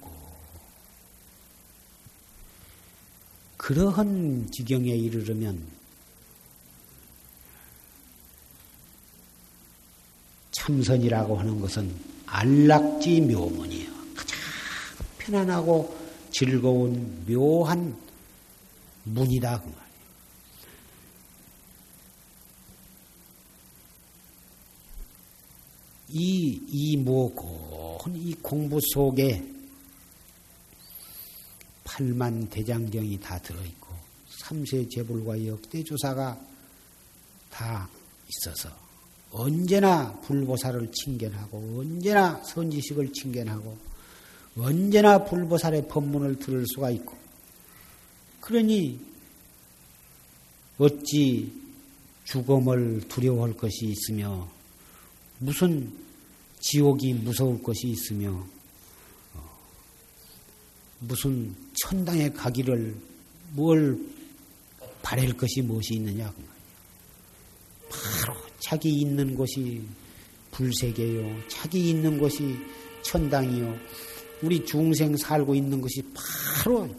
그러한 3.58 4.50
지경에 4.52 4.92
이르르면 4.92 5.62
참선이라고 10.52 11.38
하는 11.38 11.60
것은 11.60 11.94
안락지 12.26 13.22
묘문이에요. 13.22 13.92
가장 14.16 14.38
편안하고 15.18 15.98
즐거운 16.32 17.26
묘한 17.28 17.96
문이다 19.04 19.62
그 19.62 19.68
말. 19.68 19.87
이, 26.10 26.62
이 26.70 26.98
뭐고, 26.98 28.00
이 28.16 28.34
공부 28.42 28.80
속에 28.94 29.44
팔만 31.84 32.50
대장경이 32.50 33.20
다 33.20 33.38
들어있고, 33.40 33.88
삼세 34.30 34.88
재불과 34.90 35.46
역대조사가 35.46 36.40
다 37.50 37.90
있어서, 38.30 38.70
언제나 39.32 40.14
불보살을 40.22 40.92
칭견하고, 40.94 41.80
언제나 41.80 42.42
선지식을 42.44 43.12
칭견하고, 43.12 43.78
언제나 44.58 45.24
불보살의 45.26 45.88
법문을 45.90 46.40
들을 46.40 46.66
수가 46.68 46.92
있고, 46.92 47.18
그러니, 48.40 49.00
어찌 50.78 51.52
죽음을 52.24 53.08
두려워할 53.10 53.54
것이 53.58 53.88
있으며, 53.88 54.57
무슨 55.40 55.92
지옥이 56.60 57.14
무서울 57.14 57.62
것이 57.62 57.88
있으며 57.88 58.46
어, 59.34 59.60
무슨 61.00 61.56
천당에 61.84 62.30
가기를 62.30 62.96
뭘 63.52 64.00
바랄 65.02 65.32
것이 65.34 65.62
무엇이 65.62 65.96
있느냐 65.96 66.34
그 66.34 66.48
바로 67.90 68.36
자기 68.60 68.90
있는 68.90 69.36
곳이 69.36 69.82
불세계요, 70.52 71.48
자기 71.48 71.90
있는 71.90 72.18
곳이 72.18 72.58
천당이요, 73.04 73.78
우리 74.42 74.66
중생 74.66 75.16
살고 75.16 75.56
있는 75.56 75.80
것이 75.80 76.04
바로 76.14 76.90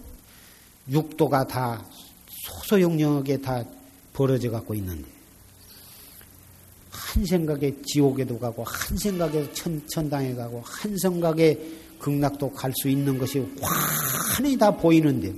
육도가 0.88 1.46
다 1.46 1.84
소소영령하게 2.28 3.40
다 3.40 3.64
벌어져 4.12 4.50
갖고 4.50 4.74
있는데 4.74 5.17
한 7.08 7.24
생각에 7.24 7.74
지옥에도 7.86 8.38
가고 8.38 8.62
한 8.64 8.96
생각에 8.98 9.50
천, 9.54 9.80
천당에 9.88 10.34
가고 10.34 10.60
한 10.62 10.94
생각에 10.98 11.58
극락도 11.98 12.52
갈 12.52 12.70
수 12.74 12.88
있는 12.88 13.18
것이 13.18 13.38
환히 13.60 14.56
다 14.58 14.70
보이는데 14.70 15.34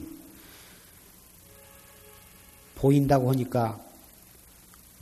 보인다고 2.75 3.31
하니까 3.31 3.81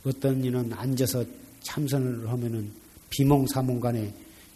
어떤 0.05 0.43
이는 0.43 0.71
앉아서 0.71 1.25
참선을 1.63 2.29
하면은 2.29 2.71
비몽사몽간에 3.09 4.13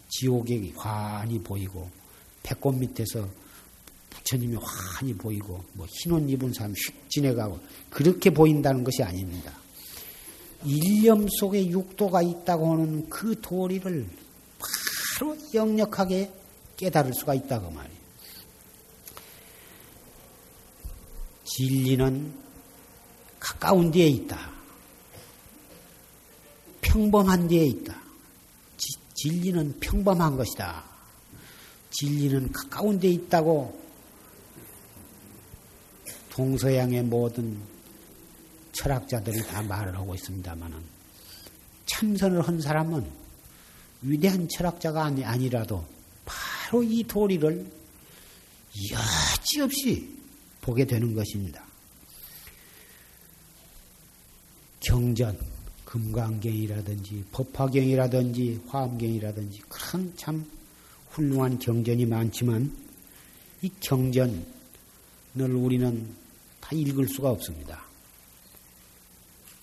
지옥이 0.08 0.72
환히 0.76 1.38
보이고 1.40 1.90
배꼽 2.44 2.76
밑에서 2.78 3.28
부처님이 4.10 4.56
환히 4.62 5.12
보이고 5.14 5.64
뭐 5.72 5.84
흰옷 5.90 6.30
입은 6.30 6.52
사람 6.52 6.72
휙 6.72 7.10
지내가고 7.10 7.58
그렇게 7.90 8.30
보인다는 8.30 8.84
것이 8.84 9.02
아닙니다. 9.02 9.63
일념 10.64 11.28
속에 11.28 11.68
육도가 11.68 12.22
있다고 12.22 12.72
하는 12.72 13.08
그 13.08 13.38
도리를 13.40 14.06
바로 14.58 15.36
역력하게 15.52 16.32
깨달을 16.76 17.12
수가 17.14 17.34
있다고 17.34 17.70
말이에요. 17.70 18.04
진리는 21.44 22.32
가까운 23.38 23.90
데에 23.90 24.06
있다. 24.06 24.52
평범한 26.80 27.46
데에 27.46 27.66
있다. 27.66 27.94
지, 28.76 28.88
진리는 29.14 29.78
평범한 29.80 30.36
것이다. 30.36 30.84
진리는 31.90 32.50
가까운 32.50 32.98
데에 32.98 33.10
있다고 33.10 33.78
동서양의 36.30 37.02
모든 37.04 37.73
철학자들이 38.74 39.42
다 39.46 39.62
말을 39.62 39.96
하고 39.96 40.14
있습니다만은 40.14 40.78
참선을 41.86 42.42
한 42.42 42.60
사람은 42.60 43.04
위대한 44.02 44.48
철학자가 44.48 45.04
아니, 45.04 45.24
아니라도 45.24 45.84
바로 46.24 46.82
이 46.82 47.02
도리를 47.04 47.66
여지없이 48.92 50.08
보게 50.60 50.84
되는 50.84 51.14
것입니다. 51.14 51.64
경전, 54.80 55.38
금강경이라든지 55.84 57.24
법화경이라든지 57.32 58.62
화엄경이라든지 58.66 59.60
그런 59.68 60.12
참 60.16 60.44
훌륭한 61.10 61.58
경전이 61.58 62.04
많지만 62.06 62.74
이 63.62 63.70
경전을 63.80 64.44
우리는 65.36 66.14
다 66.60 66.70
읽을 66.72 67.08
수가 67.08 67.30
없습니다. 67.30 67.93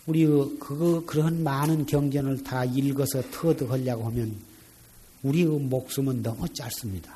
우리 0.08 0.26
그, 0.26 0.58
그 0.60 1.06
그런 1.06 1.44
많은 1.44 1.86
경전을 1.86 2.44
다 2.44 2.66
읽어서 2.66 3.22
터득하려고 3.30 4.06
하면 4.06 4.36
우리의 5.24 5.46
목숨은 5.46 6.24
너무 6.24 6.48
짧습니다. 6.50 7.16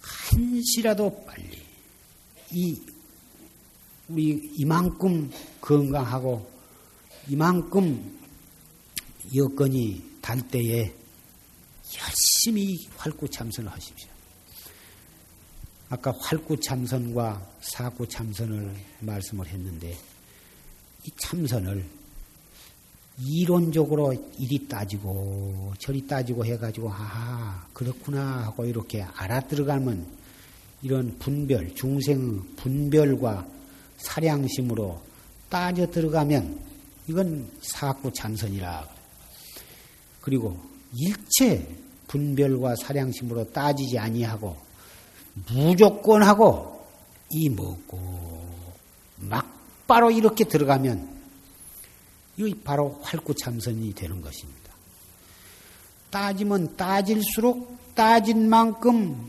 한시라도 0.00 1.24
빨리 1.24 1.62
이 2.52 2.80
우리 4.08 4.52
이만큼 4.56 5.30
건강하고 5.60 6.48
이만큼 7.28 8.18
여건이 9.34 10.18
달 10.20 10.46
때에 10.48 10.92
열심히 11.96 12.88
활구참선을 12.96 13.70
하십시오. 13.70 14.08
아까 15.88 16.12
활구참선과 16.20 17.54
사구참선을 17.60 18.76
말씀을 19.00 19.46
했는데 19.46 19.90
이 19.90 20.09
참선을 21.16 21.84
이론적으로 23.22 24.14
이리 24.38 24.66
따지고 24.66 25.72
저리 25.78 26.06
따지고 26.06 26.44
해가지고 26.44 26.90
아 26.92 27.66
그렇구나 27.72 28.44
하고 28.44 28.64
이렇게 28.64 29.02
알아들어가면 29.02 30.06
이런 30.82 31.18
분별 31.18 31.74
중생의 31.74 32.40
분별과 32.56 33.46
사량심으로 33.98 35.00
따져 35.50 35.90
들어가면 35.90 36.58
이건 37.08 37.50
사구 37.60 38.12
참선이라. 38.12 38.88
그리고 40.22 40.58
일체 40.96 41.68
분별과 42.06 42.76
사량심으로 42.76 43.52
따지지 43.52 43.98
아니하고 43.98 44.56
무조건 45.48 46.22
하고 46.22 46.86
이 47.30 47.48
먹고 47.48 47.98
막 47.98 48.29
바로 49.90 50.12
이렇게 50.12 50.44
들어가면 50.44 51.20
이 52.36 52.54
바로 52.62 53.00
활구참선이 53.02 53.92
되는 53.94 54.20
것입니다. 54.22 54.72
따지면 56.10 56.76
따질수록 56.76 57.94
따진 57.96 58.48
만큼 58.48 59.28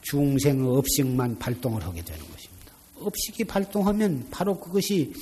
중생의 0.00 0.76
업식만 0.76 1.38
발동을 1.38 1.84
하게 1.84 2.02
되는 2.02 2.18
것입니다. 2.18 2.72
업식이 2.96 3.44
발동하면 3.44 4.26
바로 4.32 4.58
그것이 4.58 5.12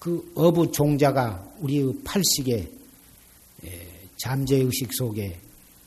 그 0.00 0.32
어부 0.34 0.72
종자가 0.72 1.48
우리의 1.60 1.94
팔식의 2.02 2.72
잠재의식 4.18 4.92
속에 4.92 5.38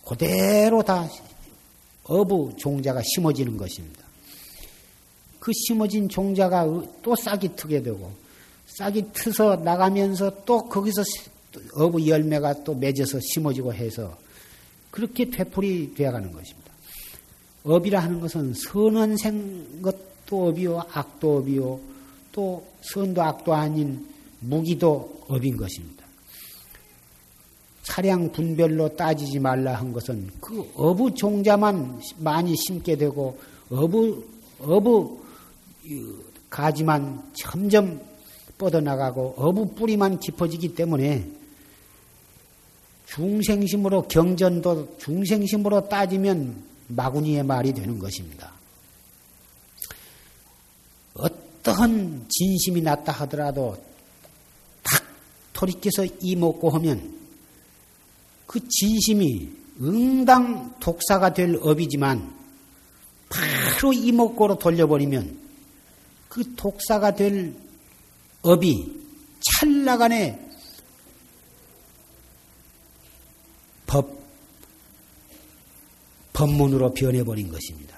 그대로 0.08 0.82
다 0.82 1.10
어부 2.06 2.54
종자가 2.58 3.02
심어지는 3.04 3.58
것입니다. 3.58 4.09
그 5.40 5.52
심어진 5.54 6.10
종자가 6.10 6.66
또 7.02 7.16
싹이 7.16 7.56
트게 7.56 7.82
되고 7.82 8.12
싹이 8.68 9.12
트서 9.14 9.58
나가면서 9.58 10.44
또 10.46 10.68
거기서 10.68 11.04
어부 11.76 12.08
열매가 12.08 12.64
또 12.64 12.76
맺어서 12.76 13.20
심어지고 13.22 13.74
해서 13.74 14.18
그렇게 14.92 15.30
되풀이 15.30 15.94
되어가는 15.96 16.32
것입니다. 16.32 16.70
업이라 17.64 18.00
하는 18.00 18.20
것은 18.20 18.54
선한 18.54 19.18
생 19.18 19.82
것도 19.82 20.50
업이요, 20.50 20.84
악도 20.92 21.38
업이요, 21.38 21.80
또 22.32 22.66
선도 22.82 23.22
악도 23.22 23.54
아닌 23.54 24.08
무기도 24.40 25.24
업인 25.28 25.58
것입니다. 25.58 26.06
차량 27.84 28.32
분별로 28.32 28.96
따지지 28.96 29.40
말라 29.40 29.74
한 29.76 29.92
것은 29.92 30.30
그 30.40 30.64
어부 30.76 31.16
종자만 31.16 32.00
많이 32.20 32.56
심게 32.56 32.96
되고 32.96 33.38
어부 33.72 34.24
어부 34.60 35.20
가지만 36.50 37.32
점점 37.34 38.02
뻗어나가고 38.58 39.36
어부 39.38 39.76
뿌리만 39.76 40.20
깊어지기 40.20 40.76
때문에 40.76 41.30
중생심으로 43.08 44.04
경전도 44.08 44.98
중생심으로 44.98 45.88
따지면 45.90 46.64
마구니의 46.88 47.44
말이 47.44 47.74
되는 47.74 47.98
것입니다. 47.98 48.52
어떠한 51.14 52.26
진심이 52.30 52.82
났다 52.82 53.12
하더라도 53.12 53.78
탁 54.84 55.04
돌이켜서 55.54 56.06
이먹고 56.22 56.70
하면 56.72 57.18
그 58.46 58.60
진심이 58.68 59.50
응당 59.82 60.76
독사가 60.80 61.34
될 61.34 61.58
업이지만 61.62 62.36
바로 63.30 63.94
이목고로 63.94 64.58
돌려버리면 64.58 65.39
그 66.30 66.56
독사가 66.56 67.16
될 67.16 67.54
업이 68.44 69.00
찰나간에 69.42 70.48
법, 73.88 74.08
법문으로 76.32 76.94
변해버린 76.94 77.52
것입니다. 77.52 77.98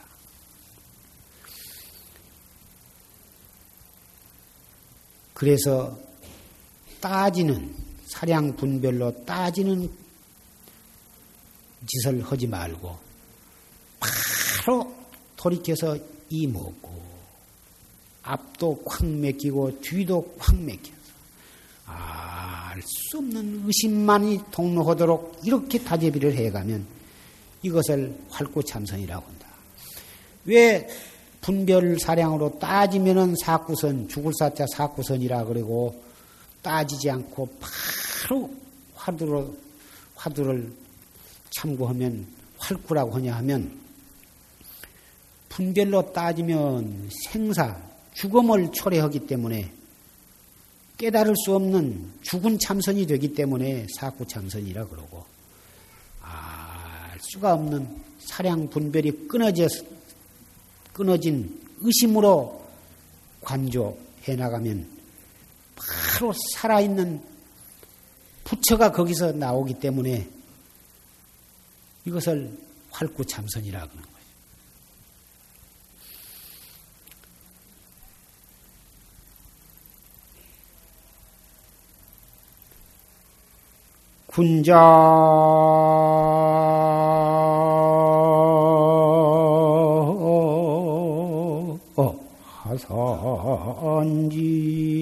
그래서 5.33 5.99
따지는 7.01 7.75
사량 8.05 8.55
분별로 8.55 9.25
따지는 9.25 9.91
짓을 11.87 12.21
하지 12.23 12.47
말고 12.47 12.97
바로 13.99 14.95
돌이켜서 15.35 15.97
이 16.29 16.47
먹고 16.47 17.10
앞도 18.31 18.83
콱 18.85 19.05
맥히고 19.05 19.81
뒤도 19.81 20.35
콱 20.39 20.55
맥혀서 20.55 20.91
알수 21.85 23.17
없는 23.17 23.63
의심만이 23.65 24.39
동로하도록 24.51 25.41
이렇게 25.43 25.77
다재비를 25.79 26.35
해가면 26.35 26.85
이것을 27.61 28.17
활구참선이라고 28.29 29.27
한다. 29.27 29.47
왜 30.45 30.87
분별 31.41 31.99
사량으로 31.99 32.57
따지면은 32.57 33.35
사구선 33.35 34.07
죽을 34.07 34.31
사자 34.39 34.65
사구선이라 34.75 35.43
그러고 35.45 36.01
따지지 36.61 37.09
않고 37.09 37.49
바로 37.59 38.49
화두로 38.95 39.57
화두를 40.15 40.71
참고하면 41.49 42.27
활구라고 42.59 43.15
하냐 43.15 43.35
하면 43.37 43.77
분별로 45.49 46.13
따지면 46.13 47.09
생사 47.11 47.90
죽음을 48.13 48.71
초래하기 48.71 49.27
때문에 49.27 49.71
깨달을 50.97 51.35
수 51.35 51.55
없는 51.55 52.11
죽은 52.21 52.59
참선이 52.59 53.07
되기 53.07 53.33
때문에 53.33 53.87
사구 53.97 54.27
참선이라 54.27 54.87
그러고 54.87 55.25
알 56.21 57.17
수가 57.21 57.53
없는 57.53 57.87
사량 58.19 58.69
분별이 58.69 59.27
끊어져 59.27 59.67
끊어진 60.93 61.59
의심으로 61.79 62.61
관조해 63.41 64.35
나가면 64.37 64.87
바로 65.75 66.33
살아있는 66.53 67.21
부처가 68.43 68.91
거기서 68.91 69.31
나오기 69.31 69.75
때문에 69.75 70.29
이것을 72.05 72.55
활구 72.91 73.25
참선이라 73.25 73.79
그러는 73.87 74.01
거예요. 74.03 74.20
군자. 84.31 84.77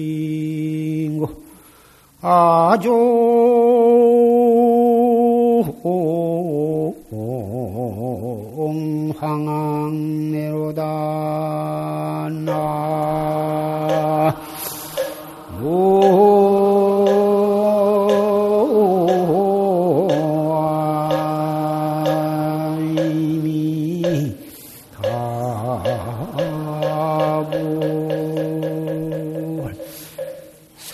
하산진고 0.00 1.28
아주 2.20 2.90
황항내로다 9.18 10.82
나 12.44 14.34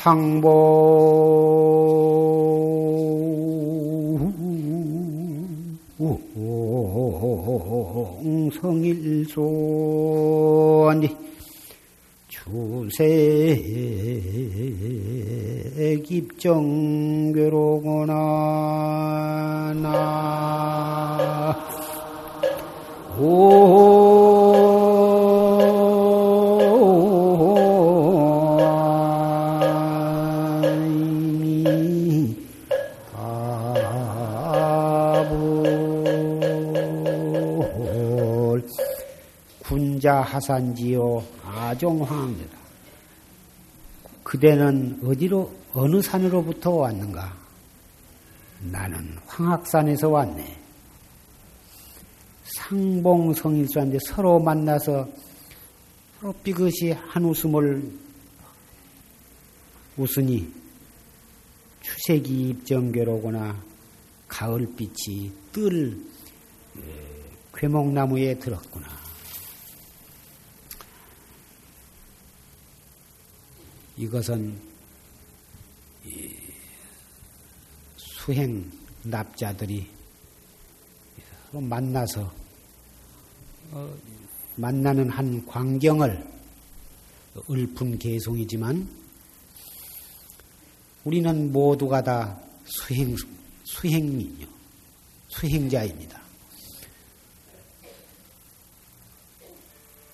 상보. 0.07 0.47
성일소니 8.55 9.35
주세 12.29 13.59
입정괴로구나. 16.09 18.15
나 19.83 21.59
군자 40.07 40.21
하산지요 40.21 41.25
아종황이다. 41.45 42.57
그대는 44.23 45.01
어디로 45.05 45.53
어느 45.73 46.01
산으로부터 46.01 46.71
왔는가? 46.71 47.37
나는 48.71 49.19
황학산에서 49.27 50.09
왔네. 50.09 50.61
상봉성일수한테 52.45 53.99
서로 54.07 54.39
만나서 54.39 55.09
서로 56.21 56.33
삐긋이 56.45 56.93
한 57.09 57.25
웃음을 57.25 57.91
웃으니 59.97 60.49
추색이 61.81 62.51
입정괴로구나 62.51 63.61
가을빛이 64.29 65.33
뜰 65.53 65.99
괴목나무에 67.53 68.39
들었구나. 68.39 69.06
이것은 73.97 74.59
수행 77.97 78.71
납자들이 79.05 79.87
만나서 81.53 82.33
어, 83.71 83.95
만나는 84.57 85.09
한 85.09 85.45
광경을 85.47 86.37
읊은 87.51 87.99
개송이지만 87.99 88.89
우리는 91.05 91.53
모두가 91.53 92.03
다 92.03 92.39
수행 92.65 93.15
수행이요 93.65 94.47
수행자입니다. 95.29 96.21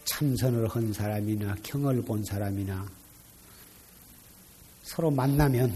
참선을 0.05 0.69
한 0.69 0.93
사람이나 0.93 1.55
경을 1.63 2.03
본 2.03 2.23
사람이나 2.25 3.02
서로 4.95 5.11
만나면 5.11 5.75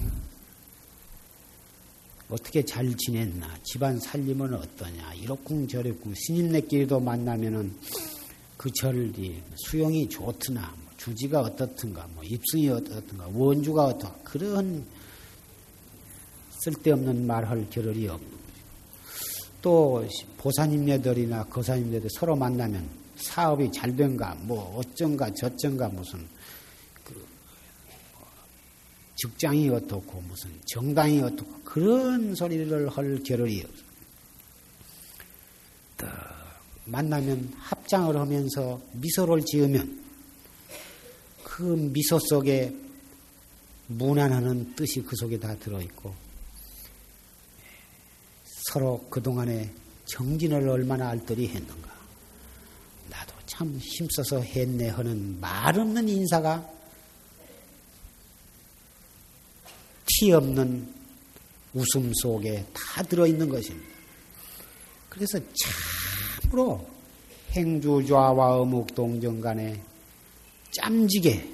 어떻게 2.28 2.62
잘 2.62 2.94
지냈나, 2.98 3.56
집안 3.62 3.98
살림은 3.98 4.52
어떠냐, 4.52 5.14
이렇쿵 5.14 5.66
저렇쿵 5.66 6.12
스님네끼리도 6.14 7.00
만나면은 7.00 7.74
그 8.58 8.70
절이 8.72 9.42
수용이 9.64 10.06
좋드나, 10.10 10.74
뭐 10.76 10.92
주지가 10.98 11.40
어떻든가, 11.40 12.06
뭐 12.14 12.22
입승이 12.24 12.68
어떻든가, 12.68 13.26
원주가 13.32 13.86
어떠 13.86 14.14
그런 14.22 14.84
쓸데없는 16.50 17.26
말할 17.26 17.70
겨를이 17.70 18.08
없고. 18.08 18.36
또 19.62 20.06
보사님네들이나 20.36 21.44
거사님네들 21.44 22.10
서로 22.10 22.36
만나면 22.36 22.86
사업이 23.16 23.72
잘 23.72 23.96
된가, 23.96 24.34
뭐 24.42 24.76
어쩐가 24.76 25.32
저쩐가 25.32 25.88
무슨 25.88 26.35
직장이 29.16 29.68
어떻고 29.70 30.20
무슨 30.22 30.50
정당이 30.66 31.20
어떻고 31.22 31.60
그런 31.64 32.34
소리를 32.34 32.88
할 32.88 33.22
겨를이 33.22 33.62
없어. 33.62 33.86
만나면 36.86 37.52
합장을 37.56 38.16
하면서 38.16 38.80
미소를 38.92 39.44
지으면 39.44 40.04
그 41.42 41.62
미소 41.62 42.18
속에 42.18 42.74
무난하는 43.88 44.74
뜻이 44.74 45.02
그 45.02 45.16
속에 45.16 45.38
다 45.38 45.56
들어있고 45.56 46.14
서로 48.68 49.04
그동안에 49.10 49.72
정진을 50.06 50.68
얼마나 50.68 51.08
알뜰히 51.10 51.48
했는가. 51.48 51.90
나도 53.10 53.32
참 53.46 53.78
힘써서 53.80 54.40
했네 54.40 54.88
하는 54.88 55.40
말 55.40 55.78
없는 55.78 56.08
인사가 56.08 56.75
티 60.18 60.32
없는 60.32 60.86
웃음 61.74 62.12
속에 62.14 62.64
다 62.72 63.02
들어있는 63.02 63.48
것입니다. 63.48 63.94
그래서 65.08 65.38
참으로 66.42 66.86
행주좌와 67.50 68.60
어묵동정 68.60 69.40
간에 69.40 69.82
짬지게 70.72 71.48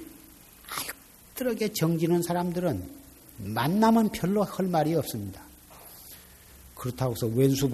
알뜰하게 1.35 1.73
정지는 1.73 2.23
사람들은 2.23 3.03
만나면 3.39 4.11
별로 4.11 4.43
할 4.45 4.67
말이 4.67 4.95
없습니다. 4.95 5.43
그렇다고 6.77 7.13
해서 7.15 7.27
왼수 7.29 7.69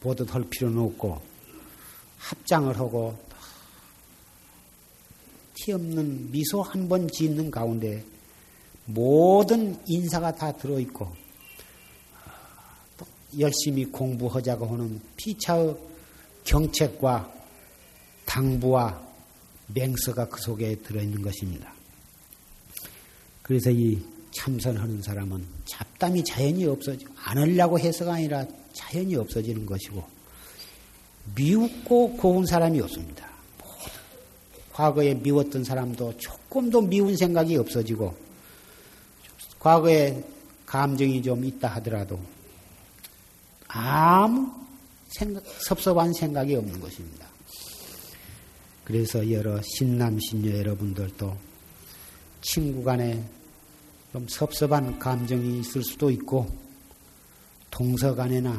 보듯 0.00 0.34
할 0.34 0.44
필요는 0.48 0.78
없고 0.78 1.20
합장을 2.18 2.76
하고 2.78 3.18
티 5.54 5.72
없는 5.72 6.30
미소 6.30 6.62
한 6.62 6.88
번 6.88 7.08
짓는 7.08 7.50
가운데 7.50 8.04
모든 8.84 9.78
인사가 9.86 10.34
다 10.34 10.52
들어있고 10.52 11.12
또 12.96 13.06
열심히 13.38 13.84
공부하자고 13.84 14.66
하는 14.66 15.00
피차의 15.16 15.76
경책과 16.44 17.32
당부와 18.26 19.00
맹서가 19.68 20.28
그 20.28 20.40
속에 20.40 20.76
들어있는 20.76 21.22
것입니다. 21.22 21.72
그래서 23.42 23.70
이 23.70 24.02
참선하는 24.32 25.02
사람은 25.02 25.44
잡담이 25.66 26.24
자연히 26.24 26.64
없어지고 26.64 27.12
안 27.16 27.38
하려고 27.38 27.78
해서가 27.78 28.14
아니라 28.14 28.46
자연히 28.72 29.14
없어지는 29.16 29.66
것이고 29.66 30.02
미웃고 31.36 32.16
고운 32.16 32.46
사람이 32.46 32.80
없습니다. 32.80 33.30
과거에 34.72 35.14
미웠던 35.14 35.64
사람도 35.64 36.16
조금도 36.16 36.80
미운 36.82 37.16
생각이 37.16 37.56
없어지고 37.56 38.14
과거에 39.62 40.24
감정이 40.66 41.22
좀 41.22 41.44
있다 41.44 41.68
하더라도 41.76 42.18
아무 43.68 44.50
생각, 45.06 45.44
섭섭한 45.46 46.12
생각이 46.12 46.56
없는 46.56 46.80
것입니다. 46.80 47.28
그래서 48.82 49.30
여러 49.30 49.60
신남, 49.62 50.18
신녀 50.18 50.58
여러분들도 50.58 51.36
친구 52.40 52.82
간에 52.82 53.24
좀 54.12 54.26
섭섭한 54.26 54.98
감정이 54.98 55.60
있을 55.60 55.84
수도 55.84 56.10
있고, 56.10 56.50
동서 57.70 58.16
간에나 58.16 58.50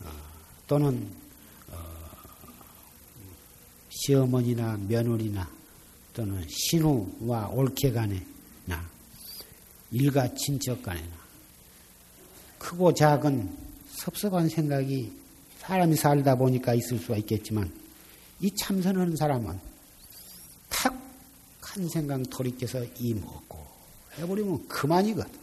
어, 0.00 0.10
또는 0.66 1.08
시어머니나 3.88 4.78
며느리나 4.88 5.48
또는 6.12 6.44
신우와 6.48 7.50
올케 7.50 7.92
간에나 7.92 8.91
일가 9.92 10.32
친척 10.34 10.82
간에나 10.82 11.22
크고 12.58 12.94
작은 12.94 13.56
섭섭한 13.88 14.48
생각이 14.48 15.12
사람이 15.58 15.94
살다 15.96 16.34
보니까 16.34 16.74
있을 16.74 16.98
수가 16.98 17.16
있겠지만 17.18 17.72
이 18.40 18.50
참선하는 18.56 19.16
사람은 19.16 19.60
탁 20.68 21.02
한 21.72 21.88
생각 21.88 22.20
돌이켜서 22.28 22.84
이 22.98 23.14
먹고 23.14 23.66
해버리면 24.18 24.68
그만이거든. 24.68 25.40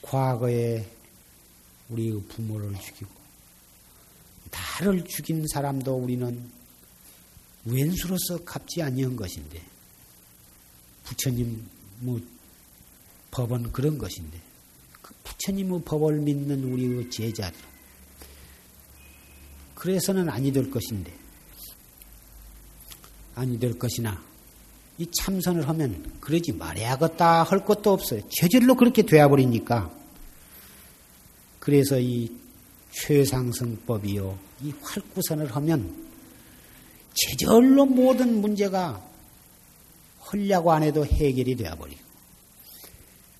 과거에 0.00 0.90
우리 1.90 2.18
부모를 2.28 2.74
죽이고 2.80 3.10
나를 4.50 5.04
죽인 5.04 5.46
사람도 5.52 5.94
우리는 5.94 6.50
왼수로서 7.66 8.42
갚지 8.42 8.82
아니한 8.82 9.16
것인데 9.16 9.62
부처님 11.10 11.66
뭐 11.98 12.20
법은 13.32 13.72
그런 13.72 13.98
것인데 13.98 14.38
그 15.02 15.12
부처님의 15.24 15.82
법을 15.84 16.20
믿는 16.20 16.62
우리의 16.64 17.10
제자들 17.10 17.58
그래서는 19.74 20.28
아니 20.28 20.52
될 20.52 20.70
것인데 20.70 21.12
아니 23.34 23.58
될 23.58 23.76
것이나 23.78 24.22
이 24.98 25.06
참선을 25.10 25.68
하면 25.68 26.12
그러지 26.20 26.52
말아야겠다 26.52 27.42
할 27.42 27.64
것도 27.64 27.92
없어요. 27.92 28.20
저절로 28.28 28.74
그렇게 28.76 29.02
되어버리니까 29.02 29.90
그래서 31.58 31.98
이 31.98 32.30
최상승법이요 32.92 34.38
이 34.62 34.72
활구선을 34.80 35.56
하면 35.56 36.08
제절로 37.14 37.86
모든 37.86 38.40
문제가 38.40 39.09
헐려고 40.32 40.72
안 40.72 40.82
해도 40.82 41.04
해결이 41.04 41.56
되어버리고 41.56 42.00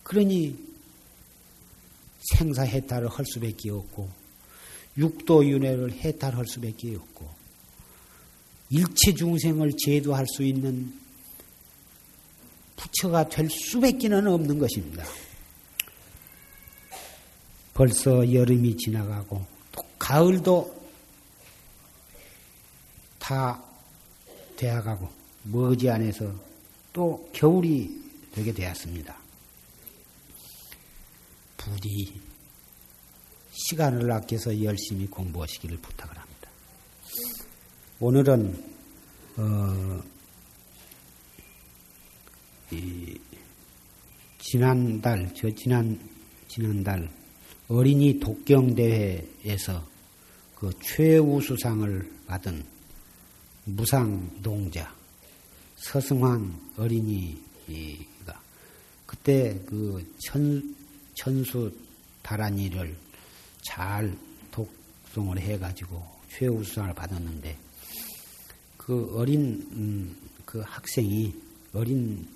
그러니 0.03 0.57
생사 2.35 2.63
해탈을 2.63 3.09
할 3.09 3.25
수밖에 3.27 3.71
없고 3.71 4.09
육도윤회를 4.97 5.93
해탈할 5.93 6.47
수밖에 6.47 6.97
없고 6.97 7.29
일체 8.71 9.15
중생을 9.15 9.73
제도할 9.79 10.27
수 10.27 10.43
있는 10.43 10.93
부처가 12.77 13.29
될 13.29 13.49
수밖에는 13.51 14.27
없는 14.27 14.59
것입니다. 14.59 15.05
벌써 17.75 18.33
여름이 18.33 18.77
지나가고 18.77 19.45
또 19.73 19.83
가을도 19.99 20.81
다 23.19 23.63
되어가고 24.57 25.09
머지않아서 25.45 26.50
또 26.93 27.29
겨울이 27.33 28.01
되게 28.33 28.53
되었습니다. 28.53 29.17
부디 31.57 32.21
시간을 33.53 34.11
아껴서 34.11 34.63
열심히 34.63 35.07
공부하시기를 35.07 35.79
부탁을 35.79 36.17
합니다. 36.17 36.51
오늘은 38.01 38.65
어, 39.37 40.03
지난달 44.39 45.33
저 45.35 45.51
지난 45.55 45.99
지난달 46.49 47.11
어린이 47.69 48.19
독경 48.19 48.75
대회에서 48.75 49.87
그 50.55 50.71
최우수상을 50.83 52.13
받은 52.27 52.65
무상동자 53.65 55.00
서승환 55.81 56.55
어린이가 56.77 58.41
그때 59.07 59.59
그 59.67 60.15
천, 60.19 60.77
천수 61.15 61.73
다란이를 62.23 62.97
잘 63.63 64.17
독송을 64.51 65.41
해가지고 65.41 66.05
최우수상을 66.31 66.95
받았는데 66.95 67.57
그 68.77 69.13
어린 69.17 69.67
음, 69.73 70.17
그 70.45 70.61
학생이 70.61 71.35
어린 71.73 72.27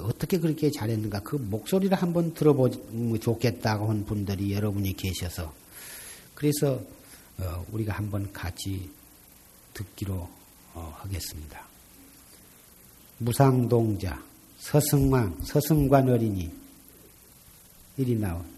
어떻게 0.00 0.38
그렇게 0.38 0.70
잘했는가 0.70 1.20
그 1.20 1.36
목소리를 1.36 1.96
한번 1.96 2.34
들어보면 2.34 3.20
좋겠다고 3.20 3.88
한 3.88 4.04
분들이 4.04 4.52
여러분이 4.52 4.94
계셔서 4.94 5.52
그래서 6.34 6.80
어, 7.38 7.66
우리가 7.70 7.92
한번 7.92 8.32
같이 8.32 8.90
듣기로 9.74 10.28
어, 10.74 10.96
하겠습니다. 10.98 11.65
무상동자 13.18 14.20
서승만 14.58 15.36
서승관 15.42 16.08
어린이. 16.08 16.50
이리 17.96 18.14
나온 18.16 18.55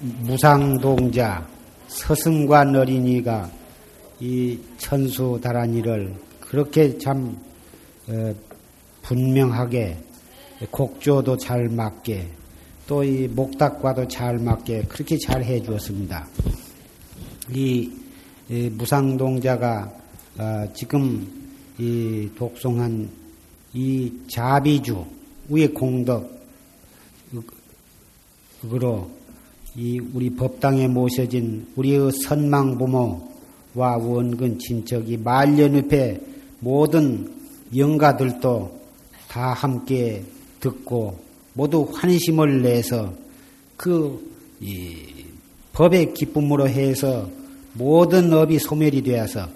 무상동자 0.00 1.46
서승관 1.88 2.74
어린이가 2.74 3.50
이 4.20 4.58
천수다란이를 4.78 6.14
그렇게 6.40 6.98
참 6.98 7.38
어, 8.08 8.34
분명하게 9.02 9.98
곡조도 10.70 11.36
잘 11.36 11.68
맞게 11.68 12.28
또 12.90 13.04
이 13.04 13.28
목닥과도 13.28 14.08
잘 14.08 14.36
맞게 14.38 14.82
그렇게 14.88 15.16
잘 15.18 15.44
해주었습니다. 15.44 16.26
이, 17.54 17.88
이 18.48 18.68
무상동자가 18.70 19.92
어, 20.38 20.72
지금 20.74 21.24
이 21.78 22.28
독송한 22.36 23.08
이 23.74 24.12
자비주 24.28 25.06
위의 25.48 25.72
공덕으로 25.72 26.28
이 29.76 30.00
우리 30.12 30.30
법당에 30.30 30.88
모셔진 30.88 31.66
우리의 31.76 32.10
선망 32.12 32.76
부모와 32.76 33.96
원근 33.98 34.58
친척이 34.58 35.18
말년읍의 35.18 36.20
모든 36.60 37.32
영가들도 37.74 38.80
다 39.28 39.52
함께 39.52 40.24
듣고 40.58 41.20
모두 41.54 41.88
환심을 41.92 42.62
내서 42.62 43.14
그 43.76 44.28
법의 45.72 46.14
기쁨으로 46.14 46.68
해서 46.68 47.28
모든 47.74 48.32
업이 48.32 48.58
소멸이 48.58 49.02
되어서 49.02 49.48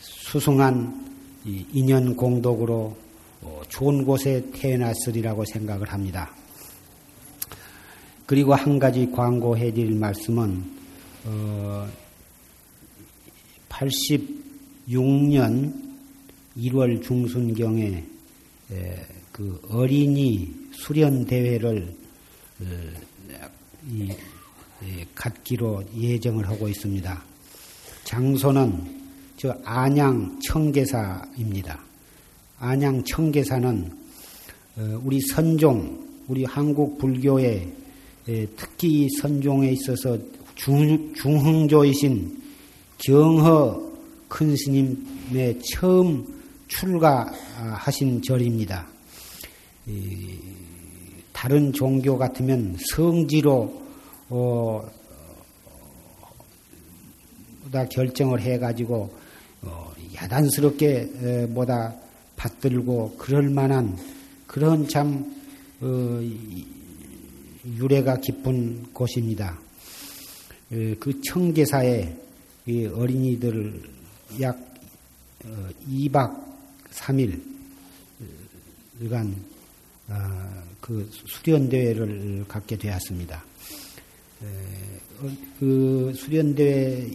수승한 0.00 1.06
인연 1.44 2.14
공덕으로 2.14 2.96
어, 3.40 3.62
좋은 3.68 4.04
곳에 4.04 4.44
태어났으리라고 4.52 5.44
생각을 5.44 5.92
합니다. 5.92 6.30
그리고 8.28 8.54
한 8.54 8.78
가지 8.78 9.10
광고해 9.10 9.72
드릴 9.72 9.94
말씀은 9.94 10.62
86년 13.70 15.66
어, 15.66 15.72
1월 16.58 17.02
중순경에 17.02 18.04
그 19.32 19.58
어린이 19.70 20.54
수련 20.72 21.24
대회를 21.24 21.90
어, 22.60 22.64
갖기로 25.14 25.84
예정을 25.96 26.46
하고 26.50 26.68
있습니다. 26.68 27.24
장소는 28.04 28.94
저 29.38 29.56
안양 29.64 30.40
청계사입니다. 30.44 31.80
안양 32.58 33.04
청계사는 33.04 33.90
어, 34.76 35.00
우리 35.02 35.18
선종, 35.32 36.06
우리 36.28 36.44
한국 36.44 36.98
불교의 36.98 37.87
특히 38.56 39.08
선종에 39.20 39.70
있어서 39.72 40.18
중, 40.54 41.14
중흥조이신 41.14 42.42
경허 42.98 43.90
큰 44.28 44.54
스님의 44.54 45.60
처음 45.62 46.26
출가하신 46.66 48.20
절입니다. 48.20 48.86
다른 51.32 51.72
종교 51.72 52.18
같으면 52.18 52.76
성지로 52.94 53.82
어, 54.28 54.86
다 57.72 57.86
결정을 57.86 58.42
해가지고 58.42 59.10
어, 59.62 59.92
야단스럽게 60.16 61.46
뭐다 61.48 61.94
받들고 62.36 63.16
그럴 63.16 63.48
만한 63.48 63.96
그런 64.46 64.86
참 64.86 65.34
어, 65.80 66.20
유래가 67.66 68.18
깊은 68.18 68.92
곳입니다. 68.92 69.58
그 70.68 71.20
청계사에 71.22 72.14
어린이들 72.94 73.82
약 74.40 74.58
2박 75.88 76.48
3일간 76.90 77.38
아, 80.10 80.62
그 80.80 81.08
수련대회를 81.26 82.46
갖게 82.48 82.78
되었습니다. 82.78 83.44
어, 84.40 85.30
그 85.58 86.12
수련대회 86.16 87.10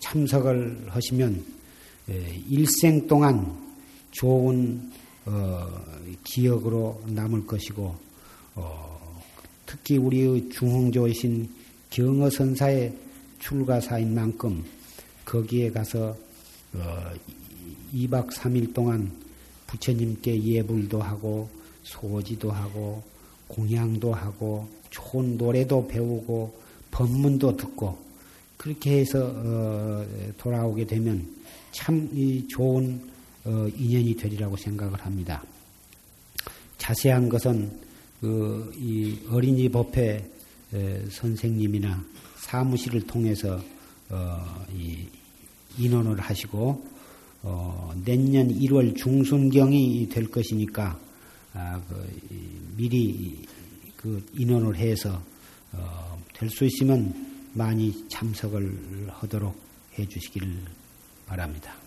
참석을 0.00 0.86
하시면 0.88 1.44
일생 2.48 3.06
동안 3.08 3.58
좋은 4.12 4.90
어, 5.26 5.84
기억으로 6.24 7.02
남을 7.06 7.46
것이고 7.46 7.96
어, 8.54 8.99
특히 9.70 9.98
우리의 9.98 10.50
중흥조이신 10.50 11.48
경어선사의 11.90 12.92
출가사인 13.38 14.12
만큼 14.12 14.64
거기에 15.24 15.70
가서 15.70 16.16
2박 17.94 18.32
3일 18.32 18.74
동안 18.74 19.12
부처님께 19.68 20.42
예불도 20.42 21.00
하고 21.00 21.48
소지도 21.84 22.50
하고 22.50 23.00
공양도 23.46 24.12
하고 24.12 24.68
좋은 24.90 25.36
노래도 25.36 25.86
배우고 25.86 26.52
법문도 26.90 27.56
듣고 27.56 27.96
그렇게 28.56 28.98
해서 28.98 29.20
어, 29.24 30.04
돌아오게 30.36 30.84
되면 30.84 31.24
참 31.70 32.10
좋은 32.48 33.00
어, 33.44 33.68
인연이 33.76 34.16
되리라고 34.16 34.56
생각을 34.56 34.98
합니다. 35.00 35.44
자세한 36.76 37.28
것은 37.28 37.89
그, 38.20 38.72
이 38.76 39.18
어린이 39.30 39.68
법회 39.68 40.24
선생님이나 41.10 42.04
사무실을 42.36 43.02
통해서 43.06 43.60
어, 44.10 44.66
인원을 45.78 46.20
하시고 46.20 46.86
어, 47.42 47.92
내년 48.04 48.48
1월 48.48 48.96
중순경이 48.96 50.08
될 50.10 50.30
것이니까 50.30 50.98
아, 51.54 51.80
그, 51.88 52.20
미리 52.76 53.42
그 53.96 54.24
인원을 54.34 54.76
해서 54.76 55.22
어, 55.72 56.22
될 56.34 56.50
수 56.50 56.64
있으면 56.64 57.30
많이 57.52 58.08
참석을 58.08 59.08
하도록 59.10 59.54
해 59.98 60.06
주시기를 60.06 60.48
바랍니다. 61.26 61.79